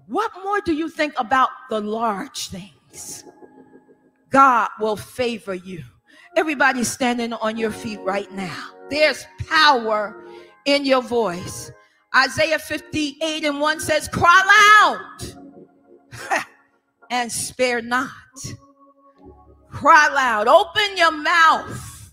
What 0.07 0.32
more 0.45 0.61
do 0.62 0.74
you 0.74 0.89
think 0.89 1.14
about 1.18 1.51
the 1.70 1.80
large 1.80 2.49
things? 2.49 3.24
God 4.30 4.70
will 4.80 4.97
favor 4.97 5.55
you. 5.55 5.84
Everybody 6.36 6.84
standing 6.84 7.34
on 7.34 7.59
your 7.59 7.72
feet 7.72 8.01
right 8.01 8.32
now. 8.32 8.78
There's 8.91 9.26
power 9.49 10.24
in 10.64 10.84
your 10.84 11.03
voice. 11.03 11.70
Isaiah 12.16 12.59
58 12.59 13.45
and 13.45 13.61
1 13.61 13.80
says, 13.80 14.09
Cry 14.09 14.99
loud 15.20 16.45
and 17.11 17.30
spare 17.30 17.82
not. 17.82 18.11
Cry 19.70 20.09
loud, 20.09 20.49
open 20.49 20.97
your 20.97 21.12
mouth 21.12 22.12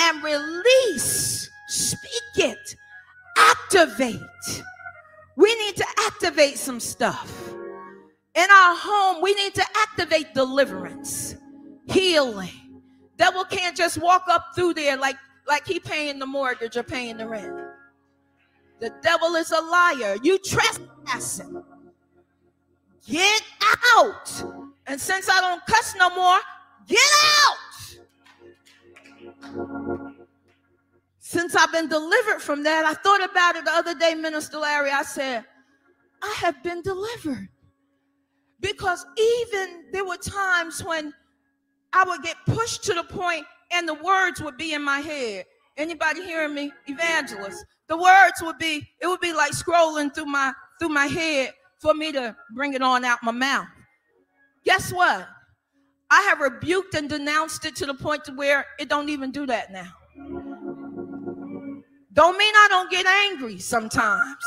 and 0.00 0.22
release. 0.22 1.48
Speak 1.68 2.46
it, 2.46 2.76
activate. 3.36 4.20
We 5.36 5.54
need 5.56 5.76
to 5.76 5.86
activate 6.06 6.58
some 6.58 6.80
stuff. 6.80 7.52
In 8.34 8.50
our 8.50 8.76
home, 8.76 9.22
we 9.22 9.34
need 9.34 9.54
to 9.54 9.64
activate 9.76 10.34
deliverance, 10.34 11.36
healing. 11.86 12.82
Devil 13.16 13.44
can't 13.44 13.76
just 13.76 13.98
walk 13.98 14.24
up 14.28 14.48
through 14.54 14.74
there 14.74 14.96
like, 14.96 15.16
like 15.46 15.66
he 15.66 15.80
paying 15.80 16.18
the 16.18 16.26
mortgage 16.26 16.76
or 16.76 16.82
paying 16.82 17.16
the 17.16 17.26
rent. 17.26 17.54
The 18.80 18.92
devil 19.02 19.34
is 19.36 19.50
a 19.52 19.60
liar. 19.60 20.16
You 20.22 20.38
trespassing. 20.38 21.62
Get 23.08 23.42
out. 23.96 24.44
And 24.86 25.00
since 25.00 25.28
I 25.28 25.40
don't 25.40 25.64
cuss 25.66 25.94
no 25.96 26.10
more, 26.10 26.38
get 26.86 26.98
out. 27.46 27.56
Since 31.18 31.56
I've 31.56 31.72
been 31.72 31.88
delivered 31.88 32.40
from 32.40 32.62
that, 32.64 32.84
I 32.84 32.94
thought 32.94 33.24
about 33.24 33.56
it 33.56 33.64
the 33.64 33.72
other 33.72 33.94
day, 33.94 34.14
Minister 34.14 34.58
Larry. 34.58 34.90
I 34.90 35.02
said, 35.02 35.44
I 36.22 36.34
have 36.38 36.62
been 36.62 36.82
delivered. 36.82 37.48
Because 38.60 39.04
even 39.18 39.84
there 39.92 40.04
were 40.04 40.16
times 40.16 40.82
when 40.82 41.12
I 41.92 42.04
would 42.04 42.22
get 42.22 42.36
pushed 42.46 42.84
to 42.84 42.94
the 42.94 43.04
point 43.04 43.44
and 43.72 43.88
the 43.88 43.94
words 43.94 44.40
would 44.40 44.56
be 44.56 44.74
in 44.74 44.82
my 44.82 45.00
head. 45.00 45.44
Anybody 45.76 46.24
hearing 46.24 46.54
me? 46.54 46.72
Evangelist. 46.86 47.64
The 47.88 47.96
words 47.96 48.42
would 48.42 48.58
be, 48.58 48.86
it 49.00 49.06
would 49.06 49.20
be 49.20 49.32
like 49.32 49.52
scrolling 49.52 50.14
through 50.14 50.26
my 50.26 50.52
through 50.78 50.88
my 50.90 51.06
head 51.06 51.52
for 51.78 51.94
me 51.94 52.12
to 52.12 52.36
bring 52.54 52.74
it 52.74 52.82
on 52.82 53.04
out 53.04 53.18
my 53.22 53.32
mouth. 53.32 53.66
Guess 54.64 54.92
what? 54.92 55.26
I 56.10 56.22
have 56.22 56.40
rebuked 56.40 56.94
and 56.94 57.08
denounced 57.08 57.64
it 57.64 57.76
to 57.76 57.86
the 57.86 57.94
point 57.94 58.24
to 58.24 58.32
where 58.32 58.66
it 58.78 58.88
don't 58.88 59.08
even 59.08 59.30
do 59.30 59.46
that 59.46 59.72
now. 59.72 59.92
Don't 62.12 62.38
mean 62.38 62.52
I 62.54 62.66
don't 62.70 62.90
get 62.90 63.06
angry 63.06 63.58
sometimes. 63.58 64.42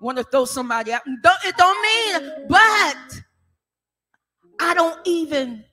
Want 0.00 0.18
to 0.18 0.24
throw 0.24 0.44
somebody 0.44 0.92
out. 0.92 1.02
Don't, 1.22 1.44
it 1.44 1.56
don't 1.56 1.82
mean, 1.82 2.46
but 2.48 3.20
I 4.60 4.74
don't 4.74 4.98
even 5.06 5.64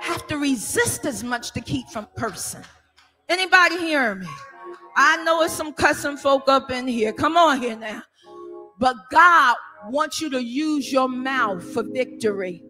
have 0.00 0.26
to 0.28 0.38
resist 0.38 1.04
as 1.06 1.22
much 1.22 1.52
to 1.52 1.60
keep 1.60 1.88
from 1.88 2.06
cursing. 2.16 2.64
Anybody 3.28 3.78
hearing 3.78 4.20
me? 4.20 4.26
I 4.96 5.22
know 5.22 5.42
it's 5.42 5.54
some 5.54 5.72
cussing 5.72 6.16
folk 6.16 6.48
up 6.48 6.70
in 6.70 6.86
here. 6.88 7.12
Come 7.12 7.36
on 7.36 7.60
here 7.60 7.76
now. 7.76 8.02
But 8.78 8.96
God 9.10 9.56
wants 9.88 10.20
you 10.20 10.30
to 10.30 10.42
use 10.42 10.90
your 10.92 11.08
mouth 11.08 11.62
for 11.72 11.82
victory. 11.82 12.62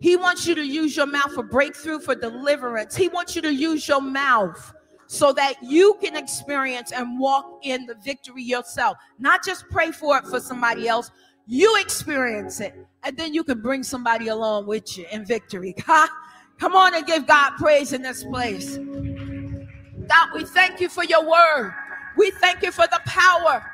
He 0.00 0.16
wants 0.16 0.46
you 0.46 0.54
to 0.54 0.66
use 0.66 0.96
your 0.96 1.06
mouth 1.06 1.34
for 1.34 1.42
breakthrough, 1.42 2.00
for 2.00 2.14
deliverance. 2.14 2.96
He 2.96 3.08
wants 3.08 3.36
you 3.36 3.42
to 3.42 3.54
use 3.54 3.86
your 3.86 4.00
mouth 4.00 4.72
so 5.06 5.32
that 5.34 5.54
you 5.62 5.96
can 6.00 6.16
experience 6.16 6.92
and 6.92 7.18
walk 7.18 7.60
in 7.62 7.84
the 7.86 7.96
victory 7.96 8.42
yourself. 8.42 8.96
Not 9.18 9.44
just 9.44 9.68
pray 9.68 9.90
for 9.92 10.16
it 10.16 10.24
for 10.24 10.40
somebody 10.40 10.88
else, 10.88 11.10
you 11.46 11.76
experience 11.80 12.60
it, 12.60 12.74
and 13.02 13.16
then 13.16 13.34
you 13.34 13.42
can 13.42 13.60
bring 13.60 13.82
somebody 13.82 14.28
along 14.28 14.66
with 14.66 14.96
you 14.96 15.04
in 15.10 15.24
victory. 15.24 15.74
Come 16.60 16.74
on 16.74 16.94
and 16.94 17.06
give 17.06 17.26
God 17.26 17.52
praise 17.56 17.94
in 17.94 18.02
this 18.02 18.22
place. 18.22 18.76
God, 18.76 20.28
we 20.34 20.44
thank 20.44 20.80
you 20.80 20.90
for 20.90 21.04
your 21.04 21.28
word. 21.28 21.74
We 22.16 22.30
thank 22.32 22.62
you 22.62 22.70
for 22.70 22.86
the 22.86 23.00
power 23.06 23.64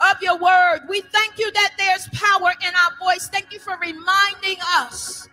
of 0.00 0.20
your 0.20 0.36
word. 0.38 0.80
We 0.88 1.02
thank 1.02 1.38
you 1.38 1.52
that 1.52 1.72
there's 1.78 2.08
power 2.08 2.52
in 2.66 2.74
our 2.74 2.98
voice. 2.98 3.28
Thank 3.28 3.52
you 3.52 3.60
for 3.60 3.76
reminding 3.80 4.58
us, 4.76 5.28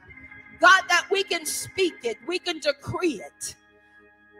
God, 0.59 0.83
that 0.87 1.07
we 1.09 1.23
can 1.23 1.45
speak 1.47 1.95
it, 2.03 2.17
we 2.27 2.37
can 2.37 2.59
decree 2.59 3.21
it. 3.21 3.55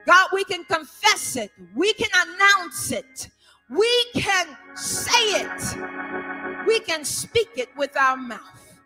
God, 0.06 0.30
we 0.34 0.44
can 0.44 0.64
confess 0.66 1.36
it, 1.36 1.52
we 1.76 1.94
can 1.94 2.10
announce 2.16 2.92
it, 2.92 3.30
we 3.70 4.06
can 4.14 4.48
say 4.76 5.42
it, 5.44 6.66
we 6.68 6.80
can 6.82 7.04
speak 7.04 7.50
it 7.56 7.70
with 7.78 7.96
our 7.98 8.18
mouth, 8.18 8.80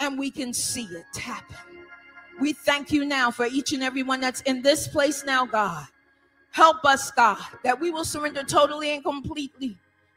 and 0.00 0.18
we 0.18 0.30
can 0.30 0.52
see 0.52 0.84
it 0.84 1.18
happen. 1.18 1.73
We 2.40 2.52
thank 2.52 2.92
you 2.92 3.04
now 3.04 3.30
for 3.30 3.46
each 3.46 3.72
and 3.72 3.82
every 3.82 4.02
one 4.02 4.20
that's 4.20 4.42
in 4.42 4.62
this 4.62 4.88
place 4.88 5.24
now, 5.24 5.46
God. 5.46 5.86
Help 6.52 6.84
us, 6.84 7.10
God, 7.12 7.38
that 7.64 7.80
we 7.80 7.90
will 7.90 8.04
surrender 8.04 8.42
totally 8.44 8.92
and 8.94 9.04
completely 9.04 9.76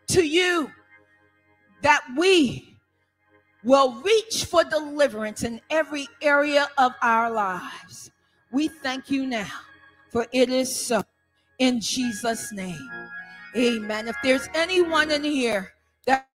to 0.10 0.24
you, 0.26 0.72
that 1.84 2.04
we 2.18 2.78
will 3.64 4.02
reach 4.02 4.46
for 4.46 4.64
deliverance 4.64 5.44
in 5.44 5.62
every 5.70 6.08
area 6.22 6.68
of 6.78 6.94
our 7.02 7.32
lives. 7.32 8.12
We 8.52 8.68
thank 8.70 9.12
you 9.12 9.26
now, 9.28 9.52
for 10.12 10.28
it 10.34 10.50
is 10.50 10.76
so. 10.76 11.04
In 11.60 11.82
Jesus' 11.82 12.54
name, 12.54 12.90
amen. 13.56 14.08
If 14.08 14.18
there's 14.24 14.48
anyone 14.56 15.12
in 15.12 15.24
here 15.24 15.74
that 16.08 16.28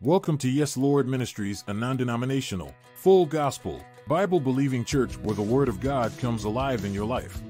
Welcome 0.00 0.38
to 0.38 0.48
Yes 0.48 0.76
Lord 0.76 1.08
Ministries, 1.08 1.64
a 1.66 1.74
non 1.74 1.96
denominational, 1.96 2.74
full 2.98 3.26
gospel, 3.26 3.80
Bible 4.08 4.40
believing 4.40 4.84
church 4.84 5.16
where 5.18 5.36
the 5.36 5.40
Word 5.40 5.68
of 5.68 5.78
God 5.78 6.12
comes 6.18 6.42
alive 6.42 6.84
in 6.84 6.92
your 6.92 7.04
life. 7.04 7.40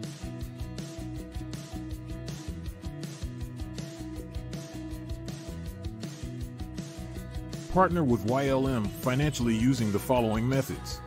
Partner 7.72 8.04
with 8.04 8.26
YLM 8.26 8.90
financially 9.00 9.54
using 9.54 9.90
the 9.90 9.98
following 9.98 10.46
methods 10.46 11.00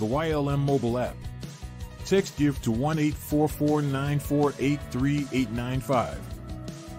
the 0.00 0.06
YLM 0.06 0.60
mobile 0.60 0.98
app. 0.98 1.16
Text 2.04 2.36
give 2.36 2.60
to 2.62 2.72
1 2.72 2.98
844 2.98 3.82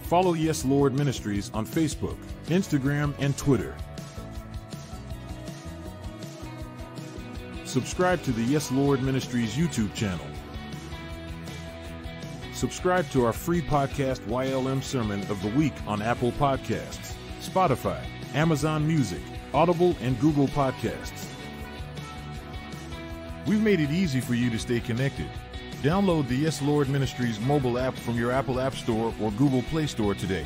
Follow 0.02 0.34
Yes 0.34 0.66
Lord 0.66 0.96
Ministries 0.96 1.52
on 1.54 1.68
Facebook, 1.68 2.18
Instagram, 2.48 3.14
and 3.20 3.38
Twitter. 3.38 3.76
Subscribe 7.66 8.24
to 8.24 8.32
the 8.32 8.42
Yes 8.42 8.72
Lord 8.72 9.04
Ministries 9.04 9.54
YouTube 9.54 9.94
channel. 9.94 10.26
Subscribe 12.56 13.08
to 13.12 13.26
our 13.26 13.34
free 13.34 13.62
podcast 13.62 14.22
YLM 14.22 14.82
Sermon 14.82 15.22
of 15.30 15.40
the 15.44 15.50
Week 15.50 15.74
on 15.86 16.02
Apple 16.02 16.32
Podcasts, 16.32 17.14
Spotify, 17.42 18.04
Amazon 18.34 18.88
Music, 18.88 19.22
Audible, 19.54 19.96
and 20.02 20.20
Google 20.20 20.48
Podcasts. 20.48 21.28
We've 23.48 23.62
made 23.62 23.80
it 23.80 23.92
easy 23.92 24.22
for 24.22 24.36
you 24.36 24.50
to 24.50 24.60
stay 24.60 24.80
connected. 24.80 25.28
Download 25.82 26.28
the 26.28 26.36
Yes 26.36 26.62
Lord 26.62 26.90
Ministries 26.90 27.40
mobile 27.40 27.80
app 27.80 27.96
from 27.96 28.18
your 28.18 28.32
Apple 28.32 28.60
App 28.60 28.76
Store 28.76 29.14
or 29.22 29.32
Google 29.32 29.62
Play 29.64 29.88
Store 29.88 30.14
today. 30.14 30.46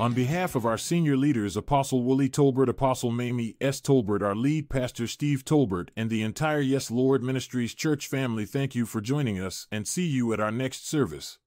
On 0.00 0.12
behalf 0.12 0.54
of 0.54 0.64
our 0.64 0.78
senior 0.78 1.16
leaders, 1.16 1.56
Apostle 1.56 2.04
Willie 2.04 2.28
Tolbert, 2.28 2.68
Apostle 2.68 3.10
Mamie 3.10 3.56
S. 3.60 3.80
Tolbert, 3.80 4.22
our 4.22 4.36
lead 4.36 4.70
pastor 4.70 5.08
Steve 5.08 5.44
Tolbert, 5.44 5.88
and 5.96 6.08
the 6.08 6.22
entire 6.22 6.60
Yes 6.60 6.88
Lord 6.88 7.20
Ministries 7.20 7.74
church 7.74 8.06
family, 8.06 8.44
thank 8.44 8.76
you 8.76 8.86
for 8.86 9.00
joining 9.00 9.40
us 9.40 9.66
and 9.72 9.88
see 9.88 10.06
you 10.06 10.32
at 10.32 10.38
our 10.38 10.52
next 10.52 10.88
service. 10.88 11.38